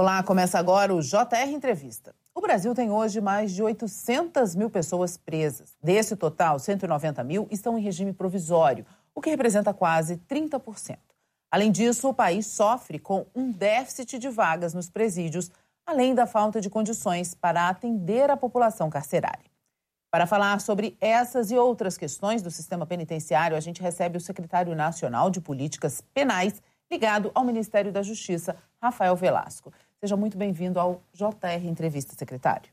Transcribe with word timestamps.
Olá, 0.00 0.22
começa 0.22 0.58
agora 0.58 0.94
o 0.94 1.02
JR 1.02 1.50
Entrevista. 1.52 2.14
O 2.34 2.40
Brasil 2.40 2.74
tem 2.74 2.90
hoje 2.90 3.20
mais 3.20 3.52
de 3.52 3.62
800 3.62 4.54
mil 4.54 4.70
pessoas 4.70 5.18
presas. 5.18 5.76
Desse 5.82 6.16
total, 6.16 6.58
190 6.58 7.22
mil 7.22 7.46
estão 7.50 7.76
em 7.78 7.82
regime 7.82 8.14
provisório, 8.14 8.86
o 9.14 9.20
que 9.20 9.28
representa 9.28 9.74
quase 9.74 10.16
30%. 10.16 10.96
Além 11.50 11.70
disso, 11.70 12.08
o 12.08 12.14
país 12.14 12.46
sofre 12.46 12.98
com 12.98 13.26
um 13.34 13.52
déficit 13.52 14.18
de 14.18 14.30
vagas 14.30 14.72
nos 14.72 14.88
presídios, 14.88 15.50
além 15.86 16.14
da 16.14 16.26
falta 16.26 16.62
de 16.62 16.70
condições 16.70 17.34
para 17.34 17.68
atender 17.68 18.30
a 18.30 18.38
população 18.38 18.88
carcerária. 18.88 19.50
Para 20.10 20.26
falar 20.26 20.62
sobre 20.62 20.96
essas 20.98 21.50
e 21.50 21.58
outras 21.58 21.98
questões 21.98 22.40
do 22.40 22.50
sistema 22.50 22.86
penitenciário, 22.86 23.54
a 23.54 23.60
gente 23.60 23.82
recebe 23.82 24.16
o 24.16 24.20
secretário 24.20 24.74
nacional 24.74 25.28
de 25.28 25.42
Políticas 25.42 26.02
Penais, 26.14 26.62
ligado 26.90 27.30
ao 27.34 27.44
Ministério 27.44 27.92
da 27.92 28.02
Justiça, 28.02 28.56
Rafael 28.82 29.14
Velasco. 29.14 29.70
Seja 30.02 30.16
muito 30.16 30.38
bem-vindo 30.38 30.80
ao 30.80 31.02
JR 31.12 31.66
Entrevista, 31.66 32.14
secretário. 32.14 32.70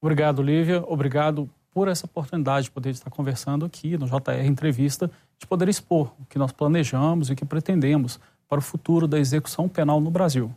Obrigado, 0.00 0.42
Lívia. 0.42 0.82
Obrigado 0.86 1.48
por 1.70 1.86
essa 1.86 2.06
oportunidade 2.06 2.64
de 2.64 2.70
poder 2.70 2.90
estar 2.90 3.10
conversando 3.10 3.66
aqui 3.66 3.98
no 3.98 4.06
JR 4.06 4.46
Entrevista, 4.46 5.10
de 5.38 5.46
poder 5.46 5.68
expor 5.68 6.14
o 6.18 6.24
que 6.24 6.38
nós 6.38 6.50
planejamos 6.50 7.28
e 7.28 7.34
o 7.34 7.36
que 7.36 7.44
pretendemos 7.44 8.18
para 8.48 8.58
o 8.58 8.62
futuro 8.62 9.06
da 9.06 9.18
execução 9.18 9.68
penal 9.68 10.00
no 10.00 10.10
Brasil. 10.10 10.50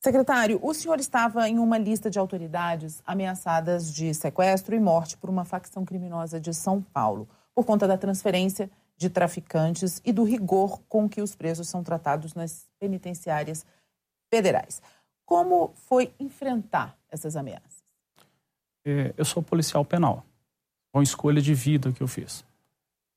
Secretário, 0.00 0.58
o 0.62 0.74
senhor 0.74 0.98
estava 0.98 1.48
em 1.48 1.60
uma 1.60 1.78
lista 1.78 2.10
de 2.10 2.18
autoridades 2.18 3.00
ameaçadas 3.06 3.94
de 3.94 4.12
sequestro 4.14 4.74
e 4.74 4.80
morte 4.80 5.16
por 5.16 5.30
uma 5.30 5.44
facção 5.44 5.84
criminosa 5.84 6.40
de 6.40 6.52
São 6.52 6.82
Paulo, 6.82 7.28
por 7.54 7.64
conta 7.64 7.86
da 7.86 7.96
transferência 7.96 8.68
de 8.96 9.08
traficantes 9.08 10.02
e 10.04 10.12
do 10.12 10.24
rigor 10.24 10.80
com 10.88 11.08
que 11.08 11.22
os 11.22 11.36
presos 11.36 11.68
são 11.68 11.84
tratados 11.84 12.34
nas 12.34 12.66
penitenciárias 12.80 13.64
federais. 14.28 14.82
Como 15.26 15.72
foi 15.74 16.12
enfrentar 16.20 16.96
essas 17.10 17.36
ameaças? 17.36 17.84
É, 18.84 19.12
eu 19.16 19.24
sou 19.24 19.42
policial 19.42 19.84
penal. 19.84 20.24
Uma 20.94 21.02
escolha 21.02 21.42
de 21.42 21.52
vida 21.52 21.92
que 21.92 22.00
eu 22.00 22.06
fiz. 22.06 22.44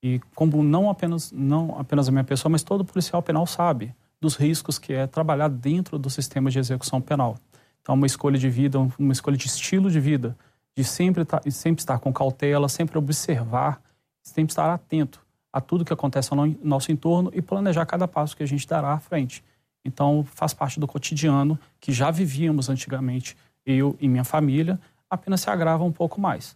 E 0.01 0.19
como 0.33 0.63
não 0.63 0.89
apenas, 0.89 1.31
não 1.31 1.77
apenas 1.77 2.09
a 2.09 2.11
minha 2.11 2.23
pessoa, 2.23 2.51
mas 2.51 2.63
todo 2.63 2.83
policial 2.83 3.21
penal 3.21 3.45
sabe 3.45 3.95
dos 4.19 4.35
riscos 4.35 4.79
que 4.79 4.91
é 4.91 5.05
trabalhar 5.05 5.47
dentro 5.47 5.99
do 5.99 6.09
sistema 6.09 6.49
de 6.49 6.57
execução 6.57 6.99
penal. 6.99 7.37
Então, 7.81 7.95
uma 7.95 8.07
escolha 8.07 8.37
de 8.37 8.49
vida, 8.49 8.79
uma 8.97 9.13
escolha 9.13 9.37
de 9.37 9.45
estilo 9.45 9.89
de 9.89 9.99
vida, 9.99 10.35
de 10.75 10.83
sempre, 10.83 11.23
tá, 11.23 11.41
sempre 11.49 11.81
estar 11.81 11.99
com 11.99 12.11
cautela, 12.11 12.67
sempre 12.67 12.97
observar, 12.97 13.81
sempre 14.21 14.51
estar 14.51 14.69
atento 14.73 15.25
a 15.51 15.61
tudo 15.61 15.85
que 15.85 15.93
acontece 15.93 16.33
no 16.33 16.47
nosso 16.63 16.91
entorno 16.91 17.31
e 17.33 17.41
planejar 17.41 17.85
cada 17.85 18.07
passo 18.07 18.35
que 18.35 18.43
a 18.43 18.47
gente 18.47 18.67
dará 18.67 18.93
à 18.93 18.99
frente. 18.99 19.43
Então, 19.83 20.23
faz 20.23 20.53
parte 20.53 20.79
do 20.79 20.87
cotidiano 20.87 21.59
que 21.79 21.91
já 21.91 22.11
vivíamos 22.11 22.69
antigamente, 22.69 23.35
eu 23.65 23.95
e 23.99 24.07
minha 24.07 24.23
família, 24.23 24.79
apenas 25.09 25.41
se 25.41 25.49
agrava 25.49 25.83
um 25.83 25.91
pouco 25.91 26.19
mais, 26.19 26.55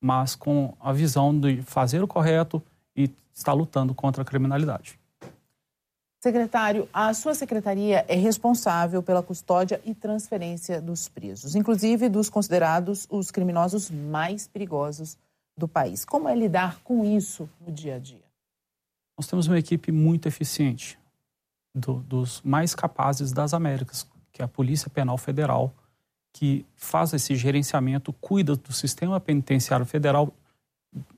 mas 0.00 0.34
com 0.34 0.74
a 0.80 0.92
visão 0.92 1.38
de 1.38 1.62
fazer 1.62 2.02
o 2.02 2.08
correto 2.08 2.62
e 2.96 3.10
estar 3.34 3.52
lutando 3.52 3.94
contra 3.94 4.22
a 4.22 4.24
criminalidade. 4.24 4.98
Secretário, 6.22 6.88
a 6.92 7.12
sua 7.14 7.34
secretaria 7.34 8.04
é 8.06 8.14
responsável 8.14 9.02
pela 9.02 9.24
custódia 9.24 9.80
e 9.84 9.92
transferência 9.92 10.80
dos 10.80 11.08
presos, 11.08 11.56
inclusive 11.56 12.08
dos 12.08 12.30
considerados 12.30 13.08
os 13.10 13.32
criminosos 13.32 13.90
mais 13.90 14.46
perigosos 14.46 15.18
do 15.56 15.66
país. 15.66 16.04
Como 16.04 16.28
é 16.28 16.34
lidar 16.36 16.78
com 16.84 17.04
isso 17.04 17.50
no 17.60 17.72
dia 17.72 17.96
a 17.96 17.98
dia? 17.98 18.22
Nós 19.18 19.26
temos 19.26 19.48
uma 19.48 19.58
equipe 19.58 19.90
muito 19.90 20.28
eficiente, 20.28 20.96
do, 21.74 21.94
dos 22.00 22.40
mais 22.42 22.74
capazes 22.74 23.32
das 23.32 23.54
Américas, 23.54 24.06
que 24.32 24.42
é 24.42 24.44
a 24.44 24.48
Polícia 24.48 24.90
Penal 24.90 25.18
Federal, 25.18 25.72
que 26.32 26.64
faz 26.74 27.12
esse 27.12 27.34
gerenciamento, 27.36 28.12
cuida 28.14 28.56
do 28.56 28.72
sistema 28.72 29.20
penitenciário 29.20 29.84
federal, 29.84 30.32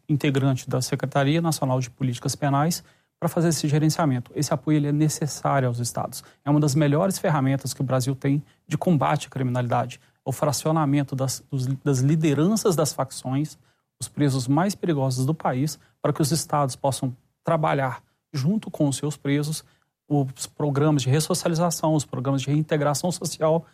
integrante 0.08 0.68
da 0.68 0.82
Secretaria 0.82 1.40
Nacional 1.40 1.80
de 1.80 1.90
Políticas 1.90 2.34
Penais, 2.34 2.82
para 3.18 3.28
fazer 3.28 3.48
esse 3.48 3.66
gerenciamento. 3.68 4.30
Esse 4.34 4.52
apoio 4.52 4.76
ele 4.76 4.88
é 4.88 4.92
necessário 4.92 5.68
aos 5.68 5.78
estados. 5.78 6.22
É 6.44 6.50
uma 6.50 6.60
das 6.60 6.74
melhores 6.74 7.18
ferramentas 7.18 7.72
que 7.72 7.80
o 7.80 7.84
Brasil 7.84 8.14
tem 8.14 8.42
de 8.66 8.76
combate 8.76 9.28
à 9.28 9.30
criminalidade. 9.30 10.00
O 10.24 10.32
fracionamento 10.32 11.14
das, 11.14 11.42
dos, 11.50 11.66
das 11.66 12.00
lideranças 12.00 12.76
das 12.76 12.92
facções, 12.92 13.56
os 14.00 14.08
presos 14.08 14.48
mais 14.48 14.74
perigosos 14.74 15.24
do 15.24 15.34
país, 15.34 15.78
para 16.02 16.12
que 16.12 16.20
os 16.20 16.32
estados 16.32 16.76
possam 16.76 17.16
trabalhar 17.42 18.02
junto 18.32 18.70
com 18.70 18.88
os 18.88 18.96
seus 18.96 19.16
presos 19.16 19.64
os 20.08 20.46
programas 20.46 21.02
de 21.02 21.10
ressocialização, 21.10 21.94
os 21.94 22.04
programas 22.04 22.42
de 22.42 22.48
reintegração 22.48 23.10
social 23.10 23.64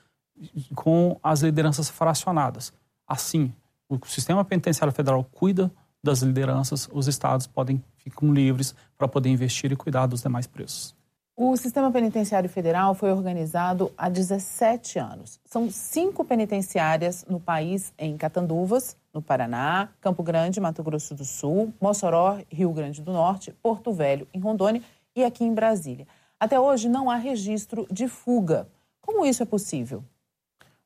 com 0.75 1.19
as 1.23 1.41
lideranças 1.41 1.89
fracionadas. 1.89 2.73
Assim, 3.07 3.53
o 3.89 3.99
sistema 4.07 4.45
penitenciário 4.45 4.95
federal 4.95 5.25
cuida 5.25 5.71
das 6.03 6.23
lideranças, 6.23 6.89
os 6.93 7.09
estados 7.09 7.47
podem 7.47 7.83
ficam 7.99 8.33
livres 8.33 8.75
para 8.97 9.07
poder 9.07 9.29
investir 9.29 9.71
e 9.71 9.77
cuidar 9.77 10.07
dos 10.07 10.23
demais 10.23 10.47
presos. 10.47 10.95
O 11.37 11.57
sistema 11.57 11.91
penitenciário 11.91 12.51
federal 12.51 12.95
foi 12.95 13.11
organizado 13.11 13.91
há 13.97 14.11
17 14.11 14.99
anos. 14.99 15.41
São 15.45 15.71
cinco 15.71 16.23
penitenciárias 16.23 17.25
no 17.27 17.41
país, 17.41 17.95
em 17.99 18.17
Catanduvas, 18.17 18.95
no 19.13 19.23
Paraná, 19.23 19.89
Campo 20.01 20.23
Grande, 20.23 20.61
Mato 20.61 20.83
Grosso 20.83 21.15
do 21.15 21.25
Sul, 21.25 21.73
Mossoró, 21.81 22.39
Rio 22.51 22.71
Grande 22.73 23.01
do 23.01 23.13
Norte, 23.13 23.53
Porto 23.63 23.93
Velho, 23.93 24.29
em 24.35 24.39
Rondônia 24.39 24.83
e 25.17 25.25
aqui 25.25 25.45
em 25.45 25.55
Brasília. 25.55 26.07
Até 26.41 26.59
hoje 26.59 26.89
não 26.89 27.11
há 27.11 27.17
registro 27.17 27.87
de 27.91 28.09
fuga. 28.09 28.67
Como 28.99 29.27
isso 29.27 29.43
é 29.43 29.47
possível? 29.47 30.03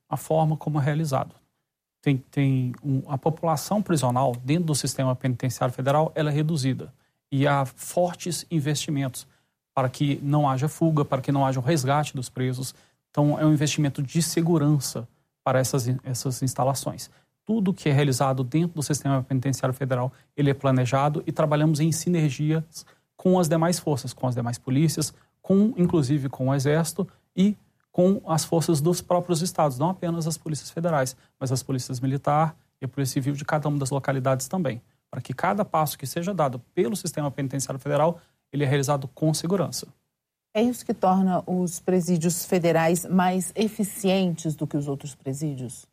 A 0.09 0.17
forma 0.17 0.57
como 0.57 0.81
é 0.81 0.85
realizado. 0.85 1.33
Tem, 2.03 2.19
tem 2.19 2.75
um, 2.85 3.03
a 3.07 3.17
população 3.17 3.81
prisional 3.81 4.35
dentro 4.45 4.65
do 4.65 4.75
sistema 4.75 5.15
penitenciário 5.15 5.73
federal 5.73 6.11
ela 6.15 6.31
é 6.31 6.33
reduzida 6.33 6.93
e 7.31 7.47
há 7.47 7.65
fortes 7.65 8.45
investimentos 8.51 9.27
para 9.73 9.89
que 9.89 10.21
não 10.23 10.49
haja 10.49 10.69
fuga, 10.69 11.05
para 11.05 11.23
que 11.23 11.33
não 11.33 11.47
haja 11.47 11.59
o 11.59 11.63
resgate 11.63 12.15
dos 12.15 12.29
presos. 12.29 12.75
Então, 13.11 13.39
é 13.39 13.47
um 13.47 13.53
investimento 13.53 14.03
de 14.03 14.23
segurança 14.23 15.09
para 15.43 15.59
essas, 15.59 15.87
essas 16.05 16.43
instalações. 16.43 17.11
Tudo 17.45 17.75
que 17.75 17.89
é 17.89 17.93
realizado 17.93 18.43
dentro 18.43 18.77
do 18.77 18.83
sistema 18.83 19.23
penitenciário 19.23 19.75
federal, 19.75 20.13
ele 20.37 20.51
é 20.51 20.55
planejado 20.55 21.23
e 21.27 21.33
trabalhamos 21.33 21.81
em 21.81 21.91
sinergias 21.93 22.87
com 23.17 23.39
as 23.39 23.49
demais 23.49 23.79
forças, 23.79 24.13
com 24.13 24.27
as 24.27 24.35
demais 24.35 24.59
polícias, 24.59 25.13
com 25.45 25.75
inclusive 25.77 26.31
com 26.31 26.49
o 26.49 26.55
Exército 26.55 27.07
e 27.37 27.55
com 27.93 28.23
as 28.27 28.47
forças 28.47 28.81
dos 28.81 29.03
próprios 29.03 29.43
estados, 29.43 29.79
não 29.79 29.91
apenas 29.91 30.27
as 30.27 30.39
polícias 30.39 30.71
federais, 30.71 31.15
mas 31.39 31.53
as 31.53 31.63
polícias 31.63 32.01
militar 32.01 32.57
e 32.81 32.87
a 32.87 32.89
polícia 32.89 33.13
civil 33.13 33.35
de 33.35 33.45
cada 33.45 33.69
uma 33.69 33.79
das 33.79 33.91
localidades 33.91 34.49
também, 34.49 34.81
para 35.11 35.21
que 35.21 35.35
cada 35.35 35.63
passo 35.63 35.99
que 35.99 36.07
seja 36.07 36.33
dado 36.33 36.59
pelo 36.75 36.97
sistema 36.97 37.31
penitenciário 37.31 37.79
federal 37.79 38.21
ele 38.51 38.65
é 38.65 38.67
realizado 38.67 39.07
com 39.09 39.35
segurança. 39.35 39.87
É 40.55 40.63
isso 40.63 40.85
que 40.87 40.95
torna 40.95 41.43
os 41.47 41.79
presídios 41.79 42.47
federais 42.47 43.05
mais 43.05 43.53
eficientes 43.55 44.55
do 44.55 44.67
que 44.67 44.79
os 44.79 44.89
outros 44.89 45.15
presídios? 45.15 45.85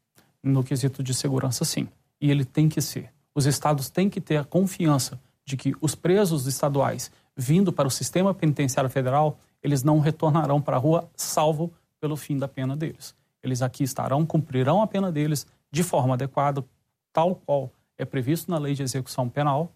No 0.41 0.63
quesito 0.63 1.03
de 1.03 1.13
segurança, 1.13 1.65
sim. 1.65 1.89
E 2.21 2.31
ele 2.31 2.45
tem 2.45 2.69
que 2.69 2.79
ser. 2.79 3.11
Os 3.35 3.45
estados 3.45 3.89
têm 3.89 4.09
que 4.09 4.21
ter 4.21 4.37
a 4.37 4.45
confiança 4.45 5.19
de 5.45 5.57
que 5.57 5.73
os 5.81 5.93
presos 5.93 6.47
estaduais 6.47 7.11
vindo 7.41 7.73
para 7.73 7.87
o 7.87 7.91
sistema 7.91 8.35
penitenciário 8.35 8.89
federal, 8.89 9.39
eles 9.63 9.83
não 9.83 9.99
retornarão 9.99 10.61
para 10.61 10.77
a 10.77 10.79
rua 10.79 11.09
salvo 11.15 11.73
pelo 11.99 12.15
fim 12.15 12.37
da 12.37 12.47
pena 12.47 12.77
deles. 12.77 13.15
Eles 13.41 13.63
aqui 13.63 13.83
estarão, 13.83 14.23
cumprirão 14.25 14.81
a 14.81 14.87
pena 14.87 15.11
deles 15.11 15.47
de 15.71 15.81
forma 15.81 16.13
adequada, 16.13 16.63
tal 17.11 17.35
qual 17.35 17.71
é 17.97 18.05
previsto 18.05 18.51
na 18.51 18.59
lei 18.59 18.75
de 18.75 18.83
execução 18.83 19.27
penal 19.27 19.71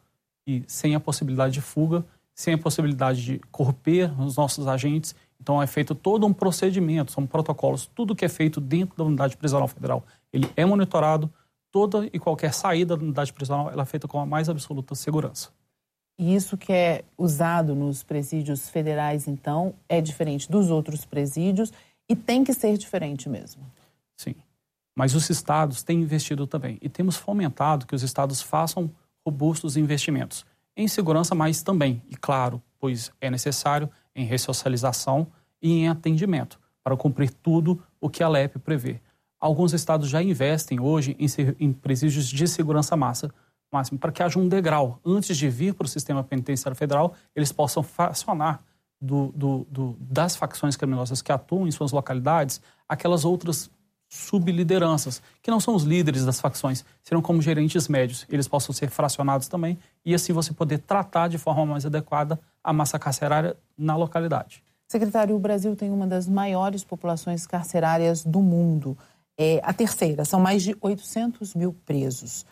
e 0.45 0.63
sem 0.67 0.93
a 0.93 0.99
possibilidade 0.99 1.55
de 1.55 1.61
fuga, 1.61 2.05
sem 2.35 2.53
a 2.53 2.57
possibilidade 2.57 3.23
de 3.23 3.39
corromper 3.51 4.11
os 4.21 4.37
nossos 4.37 4.67
agentes. 4.67 5.15
Então 5.41 5.59
é 5.59 5.65
feito 5.65 5.95
todo 5.95 6.27
um 6.27 6.33
procedimento, 6.33 7.11
são 7.11 7.25
protocolos, 7.25 7.87
tudo 7.95 8.15
que 8.15 8.25
é 8.25 8.29
feito 8.29 8.61
dentro 8.61 8.95
da 8.95 9.03
unidade 9.03 9.35
prisional 9.35 9.67
federal, 9.67 10.05
ele 10.31 10.47
é 10.55 10.63
monitorado, 10.65 11.31
toda 11.71 12.07
e 12.13 12.19
qualquer 12.19 12.53
saída 12.53 12.95
da 12.95 13.03
unidade 13.03 13.33
prisional 13.33 13.71
ela 13.71 13.81
é 13.81 13.85
feita 13.85 14.07
com 14.07 14.19
a 14.19 14.25
mais 14.25 14.49
absoluta 14.49 14.93
segurança. 14.93 15.49
E 16.17 16.33
isso 16.33 16.57
que 16.57 16.71
é 16.71 17.03
usado 17.17 17.75
nos 17.75 18.03
presídios 18.03 18.69
federais, 18.69 19.27
então, 19.27 19.73
é 19.89 19.99
diferente 19.99 20.49
dos 20.49 20.71
outros 20.71 21.05
presídios 21.05 21.73
e 22.07 22.15
tem 22.15 22.43
que 22.43 22.53
ser 22.53 22.77
diferente 22.77 23.27
mesmo. 23.27 23.63
Sim. 24.17 24.35
Mas 24.95 25.13
os 25.13 25.29
estados 25.29 25.83
têm 25.83 26.01
investido 26.01 26.47
também 26.47 26.77
e 26.81 26.87
temos 26.87 27.17
fomentado 27.17 27.85
que 27.85 27.95
os 27.95 28.01
estados 28.01 28.41
façam 28.41 28.89
robustos 29.25 29.75
investimentos 29.75 30.45
em 30.77 30.87
segurança, 30.87 31.33
mas 31.33 31.61
também, 31.63 32.01
e 32.09 32.15
claro, 32.15 32.61
pois 32.79 33.11
é 33.19 33.29
necessário, 33.29 33.89
em 34.15 34.25
ressocialização 34.25 35.27
e 35.61 35.71
em 35.71 35.89
atendimento 35.89 36.59
para 36.83 36.95
cumprir 36.95 37.31
tudo 37.31 37.81
o 37.99 38.09
que 38.09 38.23
a 38.23 38.29
LEP 38.29 38.59
prevê. 38.59 39.01
Alguns 39.39 39.73
estados 39.73 40.07
já 40.09 40.21
investem 40.21 40.79
hoje 40.79 41.15
em, 41.19 41.27
em 41.59 41.73
presídios 41.73 42.27
de 42.27 42.47
segurança 42.47 42.95
massa, 42.95 43.33
máximo, 43.71 43.99
para 43.99 44.11
que 44.11 44.23
haja 44.23 44.39
um 44.39 44.47
degrau. 44.47 44.99
Antes 45.05 45.37
de 45.37 45.49
vir 45.49 45.73
para 45.73 45.85
o 45.85 45.87
sistema 45.87 46.23
penitenciário 46.23 46.75
federal, 46.75 47.13
eles 47.35 47.51
possam 47.51 47.83
fracionar 47.83 48.61
do, 49.01 49.31
do, 49.35 49.67
do, 49.69 49.97
das 49.99 50.35
facções 50.35 50.75
criminosas 50.75 51.21
que 51.21 51.31
atuam 51.31 51.67
em 51.67 51.71
suas 51.71 51.91
localidades 51.91 52.61
aquelas 52.87 53.25
outras 53.25 53.69
sublideranças, 54.07 55.21
que 55.41 55.51
não 55.51 55.59
são 55.59 55.75
os 55.75 55.83
líderes 55.83 56.25
das 56.25 56.39
facções, 56.39 56.85
serão 57.03 57.21
como 57.21 57.41
gerentes 57.41 57.87
médios. 57.87 58.25
Eles 58.29 58.47
possam 58.47 58.73
ser 58.73 58.89
fracionados 58.89 59.47
também 59.47 59.77
e 60.05 60.13
assim 60.13 60.31
você 60.31 60.53
poder 60.53 60.79
tratar 60.79 61.27
de 61.27 61.37
forma 61.37 61.65
mais 61.65 61.85
adequada 61.85 62.39
a 62.63 62.71
massa 62.71 62.97
carcerária 62.97 63.57
na 63.77 63.95
localidade. 63.95 64.63
Secretário, 64.87 65.35
o 65.35 65.39
Brasil 65.39 65.75
tem 65.75 65.89
uma 65.89 66.05
das 66.05 66.27
maiores 66.27 66.83
populações 66.83 67.47
carcerárias 67.47 68.23
do 68.23 68.41
mundo. 68.41 68.97
É 69.37 69.59
a 69.63 69.73
terceira, 69.73 70.23
são 70.23 70.39
mais 70.39 70.63
de 70.63 70.75
800 70.79 71.55
mil 71.55 71.73
presos. 71.85 72.45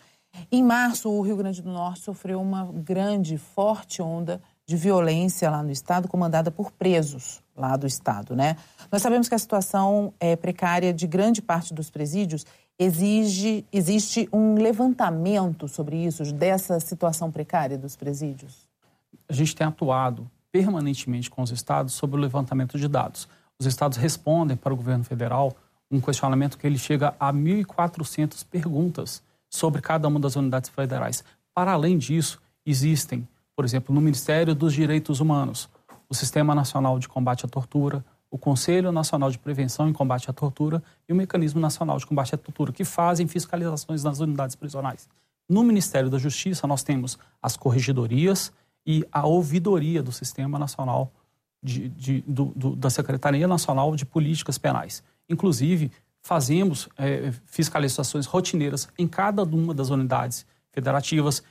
Em 0.50 0.62
março, 0.62 1.10
o 1.10 1.20
Rio 1.20 1.36
Grande 1.36 1.62
do 1.62 1.70
Norte 1.70 2.00
sofreu 2.00 2.40
uma 2.40 2.64
grande, 2.72 3.38
forte 3.38 4.02
onda 4.02 4.40
de 4.66 4.76
violência 4.76 5.50
lá 5.50 5.62
no 5.62 5.70
estado, 5.70 6.08
comandada 6.08 6.50
por 6.50 6.70
presos 6.72 7.42
lá 7.56 7.76
do 7.76 7.86
estado, 7.86 8.34
né? 8.34 8.56
Nós 8.90 9.02
sabemos 9.02 9.28
que 9.28 9.34
a 9.34 9.38
situação 9.38 10.12
é 10.18 10.34
precária 10.34 10.92
de 10.92 11.06
grande 11.06 11.42
parte 11.42 11.74
dos 11.74 11.90
presídios. 11.90 12.46
Exige, 12.78 13.64
existe 13.72 14.28
um 14.32 14.54
levantamento 14.54 15.68
sobre 15.68 15.96
isso, 15.96 16.24
dessa 16.32 16.80
situação 16.80 17.30
precária 17.30 17.78
dos 17.78 17.94
presídios? 17.94 18.66
A 19.28 19.32
gente 19.32 19.54
tem 19.54 19.66
atuado 19.66 20.28
permanentemente 20.50 21.30
com 21.30 21.42
os 21.42 21.50
estados 21.50 21.94
sobre 21.94 22.16
o 22.16 22.20
levantamento 22.20 22.78
de 22.78 22.88
dados. 22.88 23.28
Os 23.58 23.66
estados 23.66 23.98
respondem 23.98 24.56
para 24.56 24.72
o 24.72 24.76
governo 24.76 25.04
federal 25.04 25.52
um 25.90 26.00
questionamento 26.00 26.58
que 26.58 26.66
ele 26.66 26.78
chega 26.78 27.14
a 27.20 27.32
1.400 27.32 28.44
perguntas 28.50 29.22
sobre 29.54 29.80
cada 29.80 30.08
uma 30.08 30.18
das 30.18 30.34
unidades 30.34 30.68
federais. 30.68 31.22
Para 31.54 31.72
além 31.72 31.96
disso, 31.96 32.42
existem, 32.66 33.26
por 33.54 33.64
exemplo, 33.64 33.94
no 33.94 34.00
Ministério 34.00 34.52
dos 34.52 34.72
Direitos 34.72 35.20
Humanos, 35.20 35.68
o 36.08 36.14
Sistema 36.14 36.54
Nacional 36.56 36.98
de 36.98 37.08
Combate 37.08 37.46
à 37.46 37.48
Tortura, 37.48 38.04
o 38.28 38.36
Conselho 38.36 38.90
Nacional 38.90 39.30
de 39.30 39.38
Prevenção 39.38 39.88
e 39.88 39.92
Combate 39.92 40.28
à 40.28 40.32
Tortura 40.32 40.82
e 41.08 41.12
o 41.12 41.16
Mecanismo 41.16 41.60
Nacional 41.60 41.98
de 41.98 42.04
Combate 42.04 42.34
à 42.34 42.38
Tortura, 42.38 42.72
que 42.72 42.84
fazem 42.84 43.28
fiscalizações 43.28 44.02
nas 44.02 44.18
unidades 44.18 44.56
prisionais. 44.56 45.08
No 45.48 45.62
Ministério 45.62 46.10
da 46.10 46.18
Justiça, 46.18 46.66
nós 46.66 46.82
temos 46.82 47.16
as 47.40 47.56
corregedorias 47.56 48.52
e 48.84 49.06
a 49.12 49.24
ouvidoria 49.24 50.02
do 50.02 50.10
Sistema 50.10 50.58
Nacional 50.58 51.12
de, 51.62 51.88
de, 51.90 52.24
do, 52.26 52.46
do, 52.56 52.74
da 52.74 52.90
Secretaria 52.90 53.46
Nacional 53.46 53.94
de 53.94 54.04
Políticas 54.04 54.58
Penais. 54.58 55.00
Inclusive, 55.28 55.92
fazemos 56.24 56.88
é, 56.96 57.30
fiscalizações 57.44 58.24
rotineiras 58.24 58.88
em 58.98 59.06
cada 59.06 59.42
uma 59.42 59.74
das 59.74 59.90
unidades 59.90 60.46
federativas, 60.72 61.42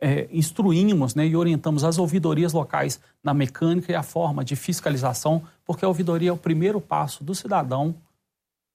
é, 0.00 0.28
instruímos 0.32 1.14
né, 1.14 1.28
e 1.28 1.36
orientamos 1.36 1.84
as 1.84 1.96
ouvidorias 1.96 2.52
locais 2.52 2.98
na 3.22 3.32
mecânica 3.32 3.92
e 3.92 3.94
a 3.94 4.02
forma 4.02 4.44
de 4.44 4.56
fiscalização, 4.56 5.44
porque 5.64 5.84
a 5.84 5.88
ouvidoria 5.88 6.30
é 6.30 6.32
o 6.32 6.36
primeiro 6.36 6.80
passo 6.80 7.22
do 7.22 7.36
cidadão 7.36 7.94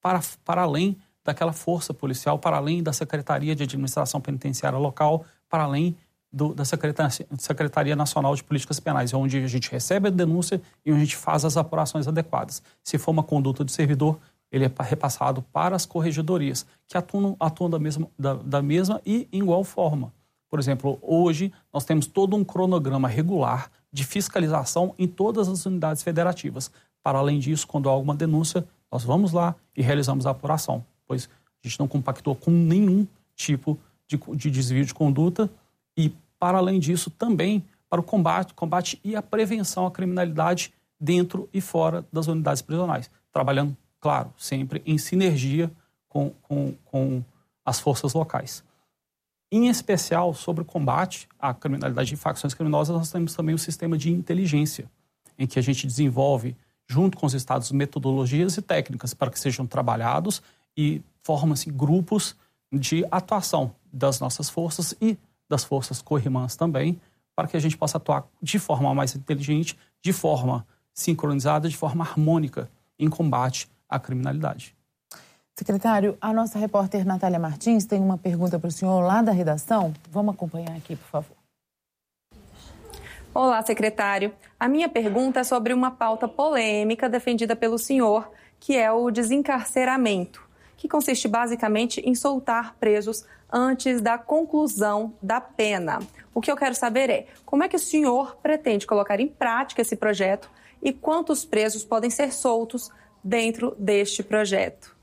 para, 0.02 0.22
para 0.46 0.62
além 0.62 0.96
daquela 1.22 1.52
força 1.52 1.94
policial, 1.94 2.40
para 2.40 2.56
além 2.56 2.82
da 2.82 2.94
Secretaria 2.94 3.54
de 3.54 3.64
Administração 3.64 4.22
Penitenciária 4.22 4.80
Local, 4.80 5.26
para 5.50 5.64
além 5.64 5.98
do, 6.32 6.54
da 6.54 6.64
Secretaria, 6.64 7.28
Secretaria 7.38 7.96
Nacional 7.96 8.36
de 8.36 8.44
Políticas 8.44 8.80
Penais, 8.80 9.14
onde 9.14 9.38
a 9.38 9.48
gente 9.48 9.70
recebe 9.70 10.08
a 10.08 10.12
denúncia 10.12 10.62
e 10.86 10.92
onde 10.92 11.02
a 11.02 11.04
gente 11.04 11.18
faz 11.18 11.44
as 11.44 11.58
apurações 11.58 12.08
adequadas. 12.08 12.64
Se 12.84 12.98
for 12.98 13.12
uma 13.12 13.24
conduta 13.24 13.66
de 13.66 13.72
servidor, 13.72 14.18
ele 14.56 14.64
é 14.64 14.72
repassado 14.80 15.42
para 15.42 15.76
as 15.76 15.86
corregedorias, 15.86 16.66
que 16.88 16.98
atuam, 16.98 17.36
atuam 17.38 17.70
da, 17.70 17.78
mesma, 17.78 18.08
da, 18.18 18.36
da 18.36 18.62
mesma 18.62 19.02
e 19.06 19.28
em 19.30 19.40
igual 19.40 19.66
forma. 19.66 20.14
Por 20.50 20.60
exemplo, 20.60 20.98
hoje 21.02 21.52
nós 21.74 21.84
temos 21.84 22.08
todo 22.08 22.38
um 22.38 22.44
cronograma 22.44 23.10
regular 23.10 23.70
de 23.92 24.06
fiscalização 24.06 24.96
em 24.98 25.10
todas 25.10 25.50
as 25.50 25.66
unidades 25.66 26.02
federativas. 26.02 26.72
Para 27.04 27.20
além 27.20 27.38
disso, 27.38 27.68
quando 27.68 27.90
há 27.90 27.92
alguma 27.92 28.16
denúncia, 28.16 28.66
nós 28.90 29.04
vamos 29.04 29.34
lá 29.34 29.54
e 29.76 29.82
realizamos 29.82 30.26
a 30.26 30.30
apuração, 30.30 30.86
pois 31.06 31.30
a 31.62 31.68
gente 31.68 31.78
não 31.78 31.88
compactou 31.88 32.34
com 32.34 32.50
nenhum 32.50 33.06
tipo 33.36 33.78
de, 34.08 34.18
de 34.38 34.50
desvio 34.50 34.86
de 34.86 34.94
conduta 34.94 35.50
e, 35.98 36.14
para 36.40 36.60
além 36.60 36.80
disso, 36.80 37.10
também 37.10 37.62
para 37.90 38.00
o 38.00 38.04
combate, 38.04 38.54
combate 38.54 39.02
e 39.04 39.18
a 39.18 39.22
prevenção 39.22 39.86
à 39.86 39.92
criminalidade 39.92 40.74
dentro 40.98 41.50
e 41.54 41.60
fora 41.60 42.06
das 42.10 42.28
unidades 42.28 42.62
prisionais, 42.62 43.12
trabalhando 43.34 43.76
claro, 44.06 44.32
sempre 44.38 44.84
em 44.86 45.00
sinergia 45.00 45.72
com, 46.08 46.30
com, 46.44 46.76
com 46.86 47.24
as 47.66 47.80
forças 47.80 48.14
locais. 48.14 48.64
Em 49.52 49.68
especial, 49.68 50.32
sobre 50.32 50.62
o 50.62 50.66
combate 50.66 51.28
à 51.40 51.56
criminalidade 51.56 52.10
de 52.10 52.16
facções 52.16 52.54
criminosas, 52.54 52.96
nós 52.96 53.12
temos 53.12 53.34
também 53.34 53.56
o 53.56 53.58
sistema 53.58 53.98
de 53.98 54.12
inteligência, 54.12 54.88
em 55.40 55.48
que 55.48 55.58
a 55.58 55.62
gente 55.62 55.88
desenvolve, 55.88 56.56
junto 56.88 57.18
com 57.18 57.26
os 57.26 57.34
estados, 57.34 57.72
metodologias 57.72 58.56
e 58.58 58.62
técnicas 58.62 59.16
para 59.16 59.32
que 59.32 59.40
sejam 59.40 59.66
trabalhados 59.66 60.40
e 60.78 61.02
formam-se 61.24 61.72
grupos 61.72 62.36
de 62.72 63.04
atuação 63.10 63.74
das 63.92 64.20
nossas 64.20 64.52
forças 64.52 64.94
e 65.02 65.18
das 65.50 65.64
forças 65.64 66.00
co-irmãs 66.00 66.56
também, 66.56 67.02
para 67.36 67.48
que 67.48 67.58
a 67.58 67.60
gente 67.60 67.76
possa 67.76 67.98
atuar 67.98 68.24
de 68.40 68.60
forma 68.60 68.94
mais 68.94 69.16
inteligente, 69.16 69.76
de 70.00 70.14
forma 70.14 70.64
sincronizada, 70.94 71.68
de 71.68 71.76
forma 71.76 72.04
harmônica 72.04 72.70
em 73.00 73.10
combate 73.10 73.68
a 73.96 74.00
criminalidade. 74.00 74.76
Secretário, 75.58 76.18
a 76.20 76.34
nossa 76.34 76.60
repórter 76.60 77.06
Natália 77.06 77.40
Martins 77.40 77.86
tem 77.86 78.02
uma 78.02 78.18
pergunta 78.18 78.60
para 78.60 78.68
o 78.68 78.72
senhor 78.72 79.00
lá 79.00 79.22
da 79.22 79.32
redação. 79.32 79.94
Vamos 80.12 80.36
acompanhar 80.36 80.76
aqui, 80.76 80.96
por 80.96 81.08
favor. 81.08 81.38
Olá, 83.34 83.62
secretário. 83.64 84.34
A 84.60 84.68
minha 84.68 84.90
pergunta 84.90 85.40
é 85.40 85.44
sobre 85.44 85.74
uma 85.74 85.92
pauta 85.92 86.28
polêmica 86.28 87.10
defendida 87.10 87.56
pelo 87.56 87.78
senhor, 87.78 88.30
que 88.60 88.78
é 88.78 88.92
o 88.92 89.10
desencarceramento, 89.10 90.42
que 90.78 90.90
consiste 90.90 91.28
basicamente 91.28 92.02
em 92.02 92.16
soltar 92.16 92.76
presos 92.76 93.26
antes 93.52 94.02
da 94.02 94.18
conclusão 94.18 95.14
da 95.22 95.40
pena. 95.40 96.00
O 96.34 96.42
que 96.42 96.52
eu 96.52 96.58
quero 96.58 96.76
saber 96.76 97.10
é 97.10 97.28
como 97.46 97.64
é 97.64 97.70
que 97.70 97.76
o 97.78 97.80
senhor 97.80 98.36
pretende 98.44 98.86
colocar 98.86 99.20
em 99.20 99.28
prática 99.28 99.82
esse 99.82 99.96
projeto 99.96 100.50
e 100.82 100.92
quantos 100.92 101.46
presos 101.46 101.84
podem 101.84 102.10
ser 102.10 102.34
soltos 102.34 102.92
dentro 103.26 103.76
deste 103.80 104.22
projeto. 104.22 104.96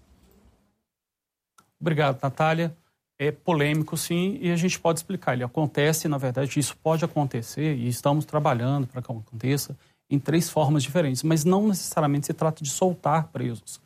Obrigado, 1.81 2.23
Natália. 2.23 2.73
É 3.19 3.33
polêmico, 3.33 3.97
sim, 3.97 4.39
e 4.41 4.53
a 4.53 4.57
gente 4.57 4.79
pode 4.79 5.01
explicar. 5.01 5.33
Ele 5.33 5.43
acontece, 5.43 6.07
na 6.07 6.19
verdade, 6.19 6.59
isso 6.59 6.77
pode 6.77 7.05
acontecer, 7.05 7.75
e 7.77 7.89
estamos 7.89 8.25
trabalhando 8.25 8.87
para 8.87 9.03
que 9.03 9.11
aconteça, 9.11 9.77
em 10.09 10.19
três 10.19 10.49
formas 10.49 10.83
diferentes, 10.83 11.23
mas 11.23 11.45
não 11.45 11.69
necessariamente 11.69 12.27
se 12.27 12.33
trata 12.33 12.63
de 12.63 12.71
soltar 12.71 13.29
presos. 13.29 13.81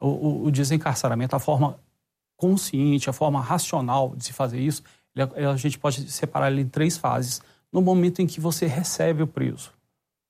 O, 0.00 0.08
o, 0.08 0.44
o 0.46 0.50
desencarceramento, 0.50 1.36
a 1.36 1.38
forma 1.38 1.78
consciente, 2.36 3.08
a 3.08 3.12
forma 3.12 3.40
racional 3.40 4.14
de 4.16 4.24
se 4.24 4.32
fazer 4.32 4.60
isso, 4.60 4.82
ele, 5.14 5.46
a 5.46 5.56
gente 5.56 5.78
pode 5.78 6.10
separar 6.10 6.50
ele 6.50 6.62
em 6.62 6.68
três 6.68 6.96
fases. 6.96 7.40
No 7.72 7.80
momento 7.80 8.20
em 8.20 8.26
que 8.26 8.40
você 8.40 8.66
recebe 8.66 9.22
o 9.22 9.26
preso, 9.26 9.72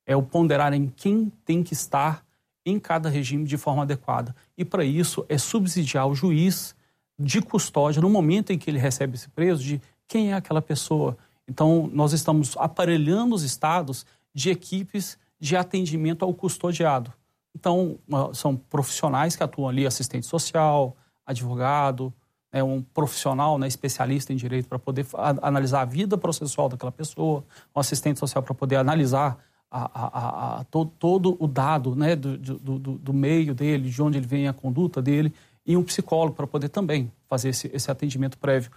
é 0.06 0.14
o 0.16 0.22
ponderar 0.22 0.72
em 0.72 0.88
quem 0.88 1.32
tem 1.44 1.62
que 1.62 1.72
estar 1.72 2.25
em 2.66 2.80
cada 2.80 3.08
regime 3.08 3.44
de 3.44 3.56
forma 3.56 3.84
adequada. 3.84 4.34
E 4.58 4.64
para 4.64 4.84
isso 4.84 5.24
é 5.28 5.38
subsidiar 5.38 6.08
o 6.08 6.14
juiz 6.14 6.74
de 7.18 7.40
custódia 7.40 8.02
no 8.02 8.10
momento 8.10 8.52
em 8.52 8.58
que 8.58 8.68
ele 8.68 8.78
recebe 8.78 9.14
esse 9.14 9.28
preso 9.28 9.62
de 9.62 9.80
quem 10.08 10.32
é 10.32 10.34
aquela 10.34 10.60
pessoa. 10.60 11.16
Então, 11.48 11.88
nós 11.92 12.12
estamos 12.12 12.56
aparelhando 12.58 13.34
os 13.34 13.42
estados 13.42 14.04
de 14.34 14.50
equipes 14.50 15.16
de 15.38 15.56
atendimento 15.56 16.24
ao 16.24 16.34
custodiado. 16.34 17.12
Então, 17.54 17.98
são 18.34 18.56
profissionais 18.56 19.36
que 19.36 19.42
atuam 19.42 19.68
ali, 19.68 19.86
assistente 19.86 20.26
social, 20.26 20.96
advogado, 21.24 22.12
é 22.52 22.62
um 22.62 22.82
profissional, 22.82 23.58
né, 23.58 23.66
especialista 23.66 24.32
em 24.32 24.36
direito 24.36 24.68
para 24.68 24.78
poder 24.78 25.06
analisar 25.42 25.82
a 25.82 25.84
vida 25.84 26.16
processual 26.18 26.68
daquela 26.68 26.92
pessoa, 26.92 27.44
um 27.74 27.80
assistente 27.80 28.18
social 28.18 28.42
para 28.42 28.54
poder 28.54 28.76
analisar 28.76 29.38
a, 29.76 29.90
a, 29.92 30.60
a, 30.60 30.64
todo, 30.64 30.90
todo, 30.98 31.36
o 31.38 31.46
dado 31.46 31.94
né, 31.94 32.16
do, 32.16 32.38
do, 32.38 32.78
do, 32.78 33.12
meio 33.12 33.54
dele, 33.54 33.90
de 33.90 34.02
onde 34.02 34.16
ele 34.16 34.26
vem 34.26 34.48
a 34.48 34.52
conduta 34.52 35.02
dele, 35.02 35.34
e 35.66 35.76
um 35.76 35.82
psicólogo 35.82 36.34
para 36.34 36.46
poder 36.46 36.70
também 36.70 37.12
fazer 37.28 37.50
esse, 37.50 37.70
esse 37.74 37.90
atendimento 37.90 38.38
prévio, 38.38 38.70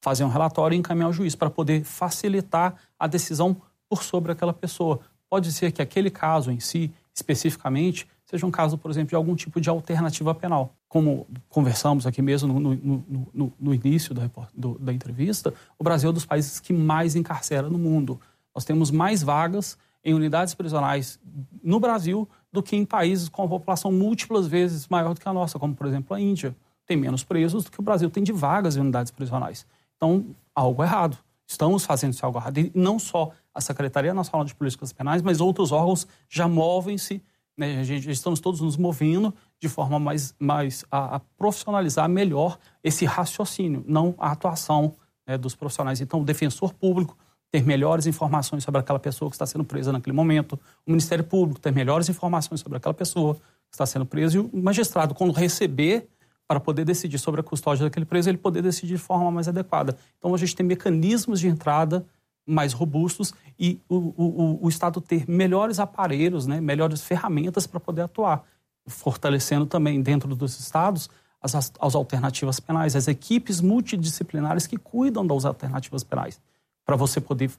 fazer 0.00 0.22
um 0.22 0.28
relatório 0.28 0.76
e 0.76 0.78
encaminhar 0.78 1.06
ao 1.06 1.12
juiz 1.12 1.34
para 1.34 1.50
poder 1.50 1.82
facilitar 1.82 2.76
a 2.98 3.06
decisão 3.06 3.56
por 3.88 4.04
sobre 4.04 4.30
aquela 4.30 4.52
pessoa. 4.52 5.00
Pode 5.28 5.50
ser 5.50 5.72
que 5.72 5.82
aquele 5.82 6.10
caso 6.10 6.52
em 6.52 6.60
si, 6.60 6.92
especificamente, 7.12 8.06
seja 8.24 8.46
um 8.46 8.50
caso, 8.50 8.78
por 8.78 8.90
exemplo, 8.90 9.08
de 9.08 9.16
algum 9.16 9.34
tipo 9.34 9.60
de 9.60 9.68
alternativa 9.68 10.34
penal. 10.34 10.74
Como 10.88 11.26
conversamos 11.48 12.06
aqui 12.06 12.22
mesmo 12.22 12.60
no, 12.60 12.74
no, 12.74 13.28
no, 13.34 13.52
no 13.58 13.74
início 13.74 14.14
da, 14.14 14.30
do, 14.54 14.78
da 14.78 14.92
entrevista, 14.92 15.52
o 15.78 15.82
Brasil 15.82 16.08
é 16.08 16.10
um 16.10 16.14
dos 16.14 16.26
países 16.26 16.60
que 16.60 16.72
mais 16.72 17.16
encarcera 17.16 17.68
no 17.68 17.78
mundo. 17.78 18.20
Nós 18.54 18.64
temos 18.64 18.90
mais 18.90 19.22
vagas 19.22 19.76
em 20.04 20.12
unidades 20.12 20.54
prisionais 20.54 21.18
no 21.62 21.80
Brasil 21.80 22.28
do 22.52 22.62
que 22.62 22.76
em 22.76 22.84
países 22.84 23.28
com 23.28 23.42
a 23.42 23.48
população 23.48 23.90
múltiplas 23.90 24.46
vezes 24.46 24.86
maior 24.88 25.14
do 25.14 25.20
que 25.20 25.28
a 25.28 25.32
nossa, 25.32 25.58
como 25.58 25.74
por 25.74 25.86
exemplo 25.86 26.14
a 26.14 26.20
Índia. 26.20 26.54
Tem 26.86 26.96
menos 26.96 27.24
presos 27.24 27.64
do 27.64 27.70
que 27.70 27.80
o 27.80 27.82
Brasil 27.82 28.10
tem 28.10 28.22
de 28.22 28.32
vagas 28.32 28.76
em 28.76 28.80
unidades 28.80 29.10
prisionais. 29.10 29.66
Então, 29.96 30.26
algo 30.54 30.82
errado. 30.82 31.16
estamos 31.46 31.84
fazendo 31.84 32.12
esse 32.12 32.24
algo 32.24 32.38
E 32.56 32.70
não 32.74 32.98
só 32.98 33.30
a 33.54 33.60
Secretaria 33.60 34.12
Nacional 34.12 34.44
de 34.44 34.54
Políticas 34.54 34.92
Penais, 34.92 35.22
mas 35.22 35.40
outros 35.40 35.72
órgãos 35.72 36.06
já 36.28 36.46
movem-se, 36.46 37.22
né? 37.56 37.82
estamos 37.82 38.40
todos 38.40 38.60
nos 38.60 38.76
movendo 38.76 39.32
de 39.58 39.68
forma 39.68 39.98
mais, 39.98 40.34
mais 40.38 40.84
a, 40.90 41.16
a 41.16 41.20
profissionalizar 41.20 42.08
melhor 42.08 42.58
esse 42.82 43.06
raciocínio, 43.06 43.82
não 43.86 44.14
a 44.18 44.32
atuação 44.32 44.94
né, 45.26 45.38
dos 45.38 45.54
profissionais. 45.54 46.00
Então, 46.00 46.20
o 46.20 46.24
defensor 46.24 46.74
público 46.74 47.16
ter 47.54 47.64
melhores 47.64 48.04
informações 48.04 48.64
sobre 48.64 48.80
aquela 48.80 48.98
pessoa 48.98 49.30
que 49.30 49.36
está 49.36 49.46
sendo 49.46 49.62
presa 49.62 49.92
naquele 49.92 50.16
momento, 50.16 50.58
o 50.84 50.90
Ministério 50.90 51.22
Público 51.22 51.60
ter 51.60 51.72
melhores 51.72 52.08
informações 52.08 52.60
sobre 52.60 52.78
aquela 52.78 52.92
pessoa 52.92 53.34
que 53.34 53.40
está 53.74 53.86
sendo 53.86 54.04
presa 54.04 54.38
e 54.38 54.40
o 54.40 54.50
magistrado, 54.52 55.14
quando 55.14 55.32
receber 55.32 56.08
para 56.48 56.58
poder 56.58 56.84
decidir 56.84 57.16
sobre 57.16 57.42
a 57.42 57.44
custódia 57.44 57.84
daquele 57.84 58.04
preso, 58.04 58.28
ele 58.28 58.38
poder 58.38 58.60
decidir 58.60 58.94
de 58.94 58.98
forma 58.98 59.30
mais 59.30 59.46
adequada. 59.46 59.96
Então, 60.18 60.34
a 60.34 60.36
gente 60.36 60.56
tem 60.56 60.66
mecanismos 60.66 61.38
de 61.38 61.46
entrada 61.46 62.04
mais 62.44 62.72
robustos 62.72 63.32
e 63.56 63.80
o, 63.88 63.96
o, 63.96 64.58
o 64.62 64.68
Estado 64.68 65.00
ter 65.00 65.24
melhores 65.30 65.78
aparelhos, 65.78 66.48
né, 66.48 66.60
melhores 66.60 67.02
ferramentas 67.02 67.68
para 67.68 67.78
poder 67.78 68.02
atuar, 68.02 68.42
fortalecendo 68.84 69.64
também 69.64 70.02
dentro 70.02 70.34
dos 70.34 70.58
estados 70.58 71.08
as, 71.40 71.54
as 71.54 71.94
alternativas 71.94 72.58
penais, 72.58 72.96
as 72.96 73.06
equipes 73.06 73.60
multidisciplinares 73.60 74.66
que 74.66 74.76
cuidam 74.76 75.24
das 75.24 75.44
alternativas 75.44 76.02
penais, 76.02 76.40
para 76.84 76.96
você 76.96 77.20
poder 77.20 77.50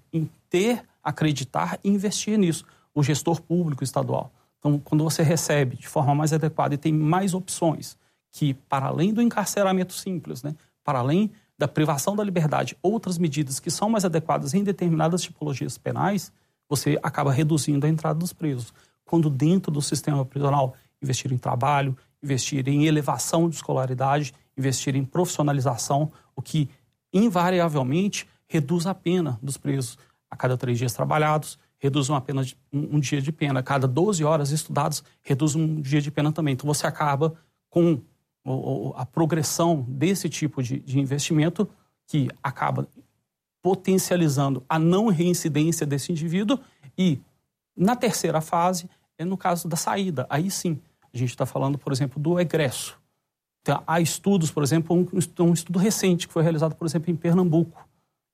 ter, 0.49 0.83
acreditar 1.03 1.79
e 1.83 1.89
investir 1.89 2.37
nisso, 2.37 2.65
o 2.93 3.03
gestor 3.03 3.41
público 3.41 3.83
estadual. 3.83 4.31
Então, 4.59 4.79
quando 4.79 5.03
você 5.03 5.21
recebe 5.21 5.75
de 5.75 5.87
forma 5.87 6.15
mais 6.15 6.33
adequada 6.33 6.73
e 6.73 6.77
tem 6.77 6.93
mais 6.93 7.33
opções, 7.33 7.97
que, 8.31 8.53
para 8.53 8.87
além 8.87 9.13
do 9.13 9.21
encarceramento 9.21 9.93
simples, 9.93 10.43
né, 10.43 10.55
para 10.83 10.99
além 10.99 11.31
da 11.57 11.67
privação 11.67 12.15
da 12.15 12.23
liberdade, 12.23 12.77
outras 12.81 13.17
medidas 13.17 13.59
que 13.59 13.71
são 13.71 13.89
mais 13.89 14.05
adequadas 14.05 14.53
em 14.53 14.63
determinadas 14.63 15.21
tipologias 15.21 15.77
penais, 15.77 16.31
você 16.67 16.99
acaba 17.01 17.31
reduzindo 17.31 17.85
a 17.85 17.89
entrada 17.89 18.19
dos 18.19 18.33
presos. 18.33 18.73
Quando 19.05 19.29
dentro 19.29 19.71
do 19.71 19.81
sistema 19.81 20.25
prisional 20.25 20.75
investir 21.01 21.31
em 21.31 21.37
trabalho, 21.37 21.95
investir 22.21 22.67
em 22.67 22.85
elevação 22.85 23.47
de 23.47 23.55
escolaridade, 23.55 24.33
investir 24.57 24.95
em 24.95 25.05
profissionalização, 25.05 26.11
o 26.35 26.41
que 26.41 26.69
invariavelmente 27.13 28.27
reduz 28.47 28.85
a 28.85 28.93
pena 28.93 29.39
dos 29.41 29.57
presos 29.57 29.97
a 30.29 30.35
cada 30.35 30.57
três 30.57 30.77
dias 30.77 30.93
trabalhados, 30.93 31.57
reduz 31.77 32.09
uma 32.09 32.21
pena 32.21 32.43
de, 32.43 32.57
um, 32.71 32.95
um 32.95 32.99
dia 32.99 33.21
de 33.21 33.31
pena. 33.31 33.59
A 33.59 33.63
cada 33.63 33.87
12 33.87 34.23
horas 34.23 34.51
estudados, 34.51 35.03
reduz 35.21 35.55
um 35.55 35.81
dia 35.81 36.01
de 36.01 36.11
pena 36.11 36.31
também. 36.31 36.53
Então 36.53 36.67
você 36.67 36.87
acaba 36.87 37.35
com 37.69 38.01
a 38.95 39.05
progressão 39.05 39.83
desse 39.87 40.29
tipo 40.29 40.61
de, 40.61 40.79
de 40.79 40.99
investimento 40.99 41.67
que 42.07 42.29
acaba 42.43 42.87
potencializando 43.61 44.63
a 44.69 44.77
não 44.77 45.07
reincidência 45.07 45.85
desse 45.85 46.11
indivíduo 46.11 46.59
e 46.95 47.19
na 47.75 47.95
terceira 47.95 48.39
fase 48.39 48.87
é 49.17 49.25
no 49.25 49.35
caso 49.35 49.67
da 49.67 49.75
saída. 49.75 50.27
Aí 50.29 50.51
sim, 50.51 50.79
a 51.13 51.17
gente 51.17 51.29
está 51.29 51.45
falando, 51.45 51.77
por 51.77 51.91
exemplo, 51.91 52.21
do 52.21 52.39
egresso. 52.39 52.97
Então, 53.61 53.81
há 53.87 53.99
estudos, 53.99 54.51
por 54.51 54.61
exemplo, 54.61 54.95
um, 54.95 55.07
um, 55.43 55.53
estudo 55.53 55.79
recente 55.79 56.27
que 56.27 56.33
foi 56.33 56.43
realizado, 56.43 56.75
por 56.75 56.85
exemplo, 56.85 57.09
em 57.09 57.15
Pernambuco. 57.15 57.84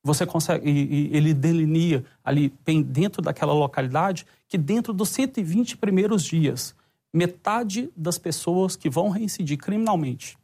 Você 0.04 0.26
consegue, 0.26 0.68
e, 0.68 1.12
e 1.12 1.18
ele 1.18 1.34
delinea 1.34 2.04
ali, 2.24 2.54
dentro 2.86 3.22
daquela 3.22 3.54
localidade, 3.54 4.26
que 4.48 4.58
dentro 4.58 4.94
dos 4.94 5.10
120 5.10 5.78
primeiros 5.78 6.24
dias 6.24 6.76
metade 7.14 7.92
das 7.96 8.18
pessoas 8.18 8.76
que 8.76 8.90
vão 8.90 9.10
reincidir 9.10 9.58
criminalmente, 9.58 10.38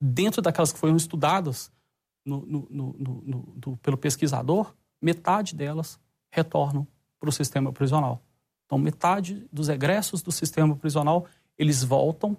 dentro 0.00 0.42
daquelas 0.42 0.72
que 0.72 0.78
foram 0.78 0.96
estudadas 0.96 1.70
no, 2.24 2.44
no, 2.44 2.66
no, 2.70 3.76
pelo 3.78 3.96
pesquisador, 3.96 4.74
metade 5.00 5.54
delas 5.54 5.98
retornam 6.30 6.86
para 7.18 7.28
o 7.28 7.32
sistema 7.32 7.72
prisional. 7.72 8.20
Então, 8.66 8.78
metade 8.78 9.46
dos 9.52 9.68
egressos 9.68 10.22
do 10.22 10.32
sistema 10.32 10.74
prisional, 10.74 11.26
eles 11.58 11.84
voltam 11.84 12.36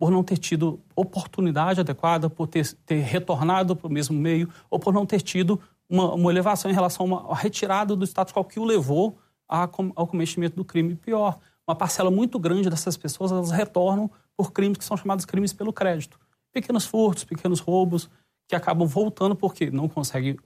por 0.00 0.10
não 0.10 0.24
ter 0.24 0.38
tido 0.38 0.80
oportunidade 0.96 1.80
adequada, 1.80 2.30
por 2.30 2.46
ter, 2.46 2.72
ter 2.86 3.00
retornado 3.00 3.76
para 3.76 3.86
o 3.86 3.92
mesmo 3.92 4.18
meio, 4.18 4.48
ou 4.70 4.78
por 4.78 4.94
não 4.94 5.04
ter 5.04 5.20
tido 5.20 5.60
uma, 5.86 6.14
uma 6.14 6.30
elevação 6.30 6.70
em 6.70 6.74
relação 6.74 7.04
a 7.04 7.20
uma 7.20 7.36
retirada 7.36 7.94
do 7.94 8.06
status 8.06 8.32
quo 8.32 8.42
que 8.42 8.58
o 8.58 8.64
levou 8.64 9.18
a, 9.46 9.68
ao 9.94 10.06
cometimento 10.06 10.56
do 10.56 10.64
crime. 10.64 10.94
Pior, 10.94 11.38
uma 11.68 11.76
parcela 11.76 12.10
muito 12.10 12.38
grande 12.38 12.70
dessas 12.70 12.96
pessoas 12.96 13.30
elas 13.30 13.50
retornam 13.50 14.10
por 14.34 14.52
crimes 14.52 14.78
que 14.78 14.84
são 14.86 14.96
chamados 14.96 15.26
crimes 15.26 15.52
pelo 15.52 15.70
crédito. 15.70 16.18
Pequenos 16.50 16.86
furtos, 16.86 17.22
pequenos 17.22 17.60
roubos, 17.60 18.08
que 18.48 18.54
acabam 18.56 18.88
voltando 18.88 19.36
porque 19.36 19.70
não 19.70 19.86
consegue 19.86 20.40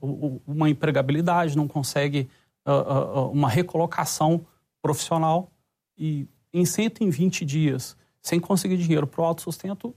uma 0.45 0.69
empregabilidade, 0.69 1.55
não 1.55 1.65
consegue 1.65 2.29
uh, 2.67 2.71
uh, 2.71 3.31
uma 3.31 3.47
recolocação 3.47 4.45
profissional 4.81 5.49
e 5.97 6.27
em 6.53 6.65
120 6.65 7.45
dias, 7.45 7.95
sem 8.25 8.39
conseguir 8.39 8.77
dinheiro 8.77 9.05
para 9.05 9.21
o 9.21 9.23
autossustento, 9.23 9.93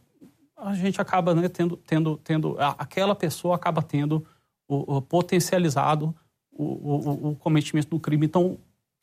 a 0.54 0.74
gente 0.74 1.00
acaba 1.00 1.34
né, 1.34 1.48
tendo, 1.48 1.78
tendo, 1.78 2.18
tendo, 2.18 2.56
aquela 2.76 3.14
pessoa 3.14 3.54
acaba 3.54 3.80
tendo 3.80 4.22
o, 4.68 4.96
o 4.96 5.00
potencializado 5.02 6.14
o, 6.52 6.64
o, 6.64 7.28
o, 7.30 7.36
cometimento 7.36 7.88
do 7.88 7.98
crime. 7.98 8.26
Então, 8.26 8.58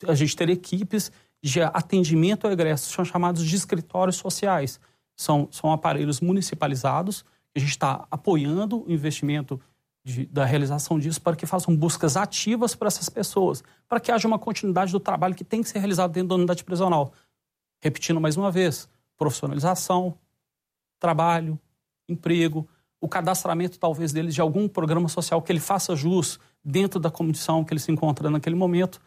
a 0.06 0.14
gente 0.14 0.36
ter 0.36 0.48
equipes 0.48 1.10
de 1.42 1.60
atendimento 1.60 2.46
ao 2.46 2.52
egresso 2.52 2.92
são 2.92 3.04
chamados 3.04 3.44
de 3.44 3.56
escritórios 3.56 4.14
sociais. 4.14 4.78
São, 5.16 5.48
são 5.50 5.72
aparelhos 5.72 6.20
municipalizados. 6.20 7.24
A 7.52 7.58
gente 7.58 7.70
está 7.70 8.06
apoiando 8.08 8.86
o 8.86 8.92
investimento 8.92 9.60
de, 10.04 10.26
da 10.26 10.44
realização 10.44 11.00
disso 11.00 11.20
para 11.20 11.34
que 11.34 11.46
façam 11.46 11.74
buscas 11.74 12.16
ativas 12.16 12.76
para 12.76 12.86
essas 12.86 13.08
pessoas, 13.08 13.64
para 13.88 13.98
que 13.98 14.12
haja 14.12 14.28
uma 14.28 14.38
continuidade 14.38 14.92
do 14.92 15.00
trabalho 15.00 15.34
que 15.34 15.42
tem 15.42 15.64
que 15.64 15.68
ser 15.68 15.80
realizado 15.80 16.12
dentro 16.12 16.28
da 16.28 16.36
unidade 16.36 16.62
prisional. 16.62 17.12
Repetindo 17.82 18.20
mais 18.20 18.36
uma 18.36 18.52
vez, 18.52 18.88
profissionalização, 19.16 20.16
trabalho, 20.98 21.58
emprego, 22.08 22.68
o 23.00 23.08
cadastramento 23.08 23.78
talvez 23.78 24.12
deles 24.12 24.34
de 24.34 24.40
algum 24.40 24.68
programa 24.68 25.08
social 25.08 25.42
que 25.42 25.52
ele 25.52 25.60
faça 25.60 25.94
jus 25.94 26.40
dentro 26.64 26.98
da 26.98 27.10
condição 27.10 27.64
que 27.64 27.72
ele 27.72 27.80
se 27.80 27.92
encontra 27.92 28.30
naquele 28.30 28.56
momento 28.56 29.00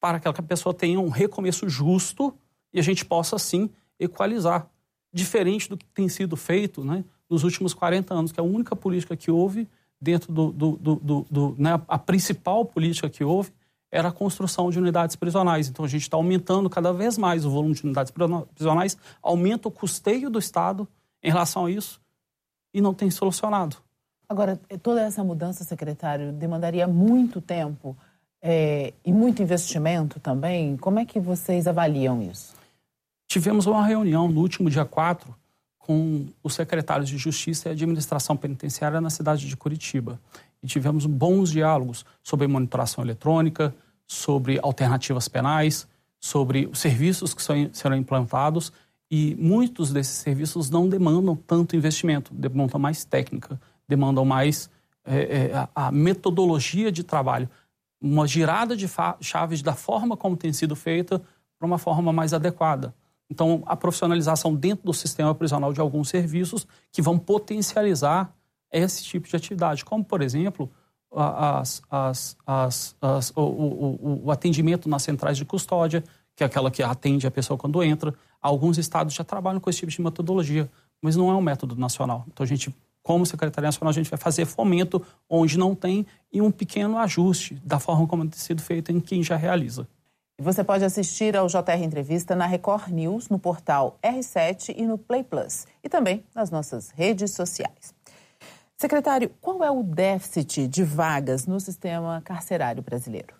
para 0.00 0.20
que 0.20 0.28
aquela 0.28 0.46
pessoa 0.46 0.74
tenha 0.74 1.00
um 1.00 1.08
recomeço 1.08 1.68
justo 1.68 2.34
e 2.72 2.78
a 2.80 2.82
gente 2.82 3.04
possa, 3.04 3.38
sim, 3.38 3.70
equalizar. 3.98 4.68
Diferente 5.12 5.68
do 5.68 5.76
que 5.76 5.86
tem 5.86 6.08
sido 6.08 6.36
feito 6.36 6.84
né, 6.84 7.04
nos 7.30 7.44
últimos 7.44 7.72
40 7.72 8.12
anos, 8.12 8.32
que 8.32 8.40
é 8.40 8.42
a 8.42 8.46
única 8.46 8.74
política 8.74 9.16
que 9.16 9.30
houve 9.30 9.68
dentro 10.00 10.32
do. 10.32 10.52
do, 10.52 10.76
do, 10.76 11.26
do, 11.30 11.54
né, 11.56 11.80
a 11.88 11.98
principal 11.98 12.64
política 12.64 13.08
que 13.08 13.22
houve 13.24 13.52
era 13.94 14.08
a 14.08 14.12
construção 14.12 14.70
de 14.70 14.78
unidades 14.78 15.14
prisionais. 15.14 15.68
Então 15.68 15.84
a 15.84 15.88
gente 15.88 16.02
está 16.02 16.16
aumentando 16.16 16.68
cada 16.68 16.92
vez 16.92 17.16
mais 17.16 17.46
o 17.46 17.50
volume 17.50 17.74
de 17.74 17.84
unidades 17.84 18.12
prisionais, 18.52 18.98
aumenta 19.22 19.68
o 19.68 19.70
custeio 19.70 20.28
do 20.28 20.36
Estado 20.36 20.88
em 21.22 21.30
relação 21.30 21.66
a 21.66 21.70
isso 21.70 22.00
e 22.74 22.80
não 22.80 22.92
tem 22.92 23.08
solucionado. 23.08 23.76
Agora, 24.28 24.60
toda 24.82 25.00
essa 25.00 25.22
mudança, 25.22 25.62
secretário, 25.62 26.32
demandaria 26.32 26.88
muito 26.88 27.40
tempo 27.40 27.96
é, 28.42 28.92
e 29.04 29.12
muito 29.12 29.40
investimento 29.40 30.18
também. 30.18 30.76
Como 30.76 30.98
é 30.98 31.04
que 31.04 31.20
vocês 31.20 31.68
avaliam 31.68 32.20
isso? 32.20 32.52
Tivemos 33.28 33.64
uma 33.66 33.86
reunião 33.86 34.26
no 34.26 34.40
último 34.40 34.68
dia 34.68 34.84
4 34.84 35.32
com 35.78 36.26
os 36.42 36.54
secretários 36.54 37.08
de 37.08 37.16
Justiça 37.16 37.68
e 37.68 37.72
Administração 37.72 38.36
Penitenciária 38.36 39.00
na 39.00 39.10
cidade 39.10 39.46
de 39.46 39.56
Curitiba. 39.56 40.18
E 40.60 40.66
tivemos 40.66 41.06
bons 41.06 41.52
diálogos 41.52 42.04
sobre 42.22 42.48
monitoração 42.48 43.04
eletrônica, 43.04 43.72
sobre 44.06 44.58
alternativas 44.62 45.28
penais, 45.28 45.86
sobre 46.20 46.66
os 46.66 46.78
serviços 46.78 47.34
que 47.34 47.42
serão 47.72 47.96
implantados. 47.96 48.72
E 49.10 49.36
muitos 49.38 49.92
desses 49.92 50.16
serviços 50.16 50.70
não 50.70 50.88
demandam 50.88 51.36
tanto 51.36 51.76
investimento, 51.76 52.32
demandam 52.34 52.80
mais 52.80 53.04
técnica, 53.04 53.60
demandam 53.86 54.24
mais 54.24 54.70
é, 55.04 55.18
é, 55.18 55.68
a 55.74 55.92
metodologia 55.92 56.90
de 56.90 57.04
trabalho 57.04 57.48
uma 58.04 58.26
girada 58.26 58.76
de 58.76 58.86
chaves 59.20 59.62
da 59.62 59.74
forma 59.74 60.14
como 60.14 60.36
tem 60.36 60.52
sido 60.52 60.76
feita 60.76 61.22
para 61.58 61.66
uma 61.66 61.78
forma 61.78 62.12
mais 62.12 62.34
adequada. 62.34 62.94
Então, 63.30 63.62
a 63.66 63.74
profissionalização 63.74 64.54
dentro 64.54 64.84
do 64.84 64.92
sistema 64.92 65.34
prisional 65.34 65.72
de 65.72 65.80
alguns 65.80 66.10
serviços 66.10 66.66
que 66.92 67.00
vão 67.00 67.18
potencializar 67.18 68.30
esse 68.70 69.02
tipo 69.04 69.26
de 69.26 69.34
atividade, 69.34 69.84
como, 69.84 70.04
por 70.04 70.20
exemplo, 70.20 70.70
as, 71.14 71.82
as, 71.90 72.36
as, 72.46 73.32
o, 73.36 73.40
o, 73.40 74.22
o, 74.24 74.30
atendimento 74.30 74.88
nas 74.88 75.02
centrais 75.02 75.36
de 75.36 75.44
custódia, 75.44 76.02
que 76.34 76.42
é 76.42 76.46
aquela 76.46 76.70
que 76.70 76.82
atende 76.82 77.26
a 77.26 77.30
pessoa 77.30 77.56
quando 77.56 77.82
entra. 77.82 78.14
Alguns 78.40 78.78
estados 78.78 79.14
já 79.14 79.24
trabalham 79.24 79.60
com 79.60 79.70
esse 79.70 79.80
tipo 79.80 79.92
de 79.92 80.02
metodologia, 80.02 80.70
mas 81.00 81.16
não 81.16 81.30
é 81.30 81.34
um 81.34 81.40
método 81.40 81.76
nacional. 81.76 82.24
Então, 82.28 82.44
a 82.44 82.46
gente 82.46 82.74
como 83.04 83.26
Secretaria 83.26 83.68
Nacional, 83.68 83.90
a 83.90 83.92
gente 83.94 84.10
vai 84.10 84.18
fazer 84.18 84.46
fomento 84.46 85.04
onde 85.28 85.58
não 85.58 85.74
tem 85.74 86.06
e 86.32 86.40
um 86.40 86.50
pequeno 86.50 86.96
ajuste 86.96 87.60
da 87.62 87.78
forma 87.78 88.06
como 88.06 88.26
tem 88.26 88.38
sido 88.38 88.62
feito 88.62 88.90
em 88.90 88.98
quem 88.98 89.22
já 89.22 89.36
realiza. 89.36 89.86
E 90.38 90.42
você 90.42 90.64
pode 90.64 90.84
assistir 90.84 91.36
ao 91.36 91.46
JR 91.46 91.82
Entrevista 91.82 92.34
na 92.34 92.46
Record 92.46 92.88
News, 92.88 93.28
no 93.28 93.38
portal 93.38 93.98
R7 94.02 94.74
e 94.76 94.84
no 94.84 94.98
Play 94.98 95.22
Plus. 95.22 95.66
E 95.82 95.88
também 95.88 96.24
nas 96.34 96.50
nossas 96.50 96.90
redes 96.90 97.30
sociais. 97.32 97.93
Secretário, 98.84 99.30
qual 99.40 99.64
é 99.64 99.70
o 99.70 99.82
déficit 99.82 100.68
de 100.68 100.84
vagas 100.84 101.46
no 101.46 101.58
sistema 101.58 102.20
carcerário 102.20 102.82
brasileiro? 102.82 103.32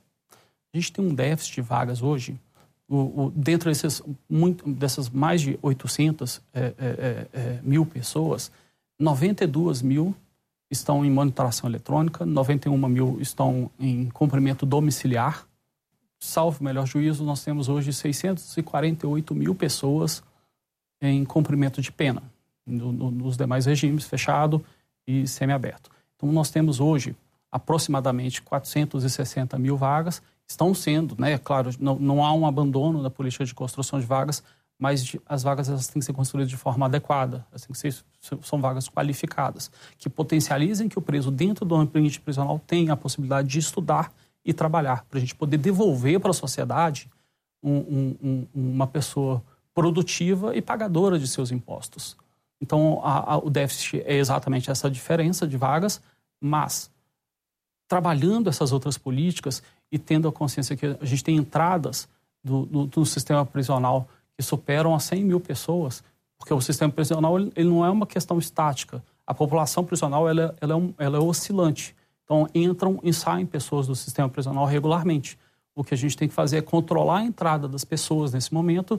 A 0.72 0.78
gente 0.78 0.90
tem 0.90 1.04
um 1.04 1.14
déficit 1.14 1.56
de 1.56 1.60
vagas 1.60 2.00
hoje, 2.00 2.40
o, 2.88 3.24
o, 3.24 3.30
dentro 3.30 3.68
desses, 3.68 4.02
muito, 4.26 4.66
dessas 4.66 5.10
mais 5.10 5.42
de 5.42 5.58
800 5.60 6.40
é, 6.54 6.60
é, 6.60 6.72
é, 6.78 7.28
é, 7.34 7.60
mil 7.62 7.84
pessoas, 7.84 8.50
92 8.98 9.82
mil 9.82 10.16
estão 10.70 11.04
em 11.04 11.10
monitoração 11.10 11.68
eletrônica, 11.68 12.24
91 12.24 12.88
mil 12.88 13.18
estão 13.20 13.70
em 13.78 14.08
cumprimento 14.08 14.64
domiciliar. 14.64 15.46
Salvo 16.18 16.64
melhor 16.64 16.86
juízo, 16.86 17.22
nós 17.22 17.44
temos 17.44 17.68
hoje 17.68 17.92
648 17.92 19.34
mil 19.34 19.54
pessoas 19.54 20.22
em 21.02 21.22
cumprimento 21.22 21.82
de 21.82 21.92
pena, 21.92 22.22
no, 22.66 22.90
no, 22.90 23.10
nos 23.10 23.36
demais 23.36 23.66
regimes, 23.66 24.06
fechado 24.06 24.64
e 25.06 25.26
semiaberto. 25.26 25.90
Então, 26.16 26.30
nós 26.32 26.50
temos 26.50 26.80
hoje 26.80 27.16
aproximadamente 27.50 28.42
460 28.42 29.56
mil 29.58 29.76
vagas, 29.76 30.20
estão 30.46 30.75
sendo, 30.75 31.14
né, 31.18 31.38
claro, 31.38 31.70
não, 31.78 31.96
não 31.96 32.25
há 32.25 32.32
um 32.32 32.46
abandono 32.46 33.02
da 33.02 33.08
política 33.08 33.44
de 33.44 33.54
construção 33.54 34.00
de 34.00 34.06
vagas, 34.06 34.42
mas 34.78 35.04
de, 35.04 35.20
as 35.26 35.42
vagas 35.42 35.68
elas 35.68 35.87
têm 35.87 36.00
que 36.00 36.04
ser 36.04 36.12
construídas 36.12 36.50
de 36.50 36.56
forma 36.56 36.87
adequada, 36.87 37.46
assim, 37.52 37.68
que 37.68 37.78
ser, 37.78 37.94
são 38.42 38.61
vagas 38.61 38.88
qualificadas, 38.88 39.70
que 39.96 40.11
potencializem 40.11 40.88
que 40.88 40.99
o 40.99 41.02
preso 41.02 41.30
dentro 41.30 41.64
do 41.64 41.76
ambiente 41.76 42.20
prisional 42.20 42.58
tenha 42.58 42.92
a 42.92 42.96
possibilidade 42.96 43.46
de 43.46 43.58
estudar 43.61 44.12
e 44.44 44.52
trabalhar, 44.52 45.04
para 45.08 45.18
a 45.18 45.20
gente 45.20 45.34
poder 45.34 45.56
devolver 45.56 46.18
para 46.20 46.30
a 46.30 46.34
sociedade 46.34 47.08
um, 47.62 47.76
um, 47.76 48.16
um, 48.23 48.46
uma 48.52 48.87
pessoa 48.87 49.42
produtiva 49.73 50.56
e 50.56 50.61
pagadora 50.61 51.18
de 51.18 51.26
seus 51.26 51.50
impostos. 51.50 52.16
Então, 52.64 53.02
a, 53.04 53.35
a, 53.35 53.37
o 53.37 53.50
déficit 53.50 54.02
é 54.06 54.14
exatamente 54.14 54.71
essa 54.71 54.90
diferença 54.90 55.47
de 55.47 55.54
vagas, 55.59 56.00
mas 56.40 56.90
trabalhando 57.87 58.49
essas 58.49 58.73
outras 58.73 58.97
políticas 58.97 59.62
e 59.92 59.99
tendo 59.99 60.26
a 60.26 60.33
consciência 60.33 60.75
que 60.75 60.87
a 60.87 61.04
gente 61.04 61.23
tem 61.23 61.37
entradas 61.37 62.09
do, 62.42 62.64
do, 62.64 62.87
do 62.87 63.04
sistema 63.04 63.44
prisional 63.44 64.09
que 64.35 64.42
superam 64.42 64.94
a 64.94 64.99
100 64.99 65.25
mil 65.25 65.40
pessoas, 65.40 66.02
porque 66.38 66.54
o 66.54 66.61
sistema 66.62 66.90
prisional 66.90 67.38
ele, 67.38 67.68
não 67.68 67.85
é 67.85 67.90
uma 67.90 68.06
questão 68.06 68.38
estática. 68.38 69.04
A 69.26 69.35
população 69.35 69.85
prisional 69.85 70.26
ela, 70.26 70.56
ela, 70.59 70.73
é, 70.73 70.76
um, 70.76 70.94
ela 70.97 71.18
é 71.18 71.21
oscilante. 71.21 71.94
Então, 72.25 72.49
entram 72.54 72.99
e 73.02 73.12
saem 73.12 73.44
pessoas 73.44 73.87
do 73.87 73.94
sistema 73.94 74.30
prisional 74.30 74.64
regularmente. 74.64 75.38
O 75.76 75.85
que 75.85 75.92
a 75.92 75.99
gente 75.99 76.16
tem 76.16 76.28
que 76.28 76.35
fazer 76.35 76.56
é 76.56 76.62
controlar 76.62 77.18
a 77.18 77.25
entrada 77.25 77.68
das 77.68 77.85
pessoas 77.85 78.33
nesse 78.33 78.54
momento, 78.54 78.99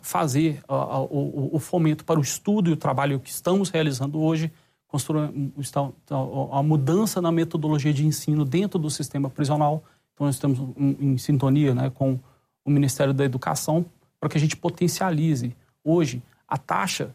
fazer 0.00 0.62
a, 0.66 0.74
a, 0.74 1.00
o, 1.02 1.50
o, 1.52 1.58
fomento 1.58 2.04
para 2.04 2.18
o 2.18 2.22
estudo 2.22 2.70
e 2.70 2.72
o 2.72 2.76
trabalho 2.76 3.20
que 3.20 3.28
estamos 3.28 3.68
realizando 3.68 4.20
hoje, 4.20 4.50
a, 4.90 6.58
a 6.58 6.62
mudança 6.62 7.20
na 7.20 7.30
metodologia 7.30 7.92
de 7.92 8.06
ensino 8.06 8.44
dentro 8.44 8.78
do 8.78 8.88
sistema 8.88 9.28
prisional. 9.28 9.84
Então, 10.14 10.26
nós 10.26 10.36
estamos 10.36 10.58
em, 10.78 11.18
sintonia 11.18 11.74
né, 11.74 11.90
com 11.90 12.18
o 12.64 12.70
Ministério 12.70 13.12
da 13.12 13.24
Educação 13.24 13.84
para 14.18 14.28
que 14.28 14.38
a 14.38 14.40
gente 14.40 14.56
potencialize. 14.56 15.54
Hoje, 15.82 16.22
a 16.48 16.56
taxa 16.56 17.14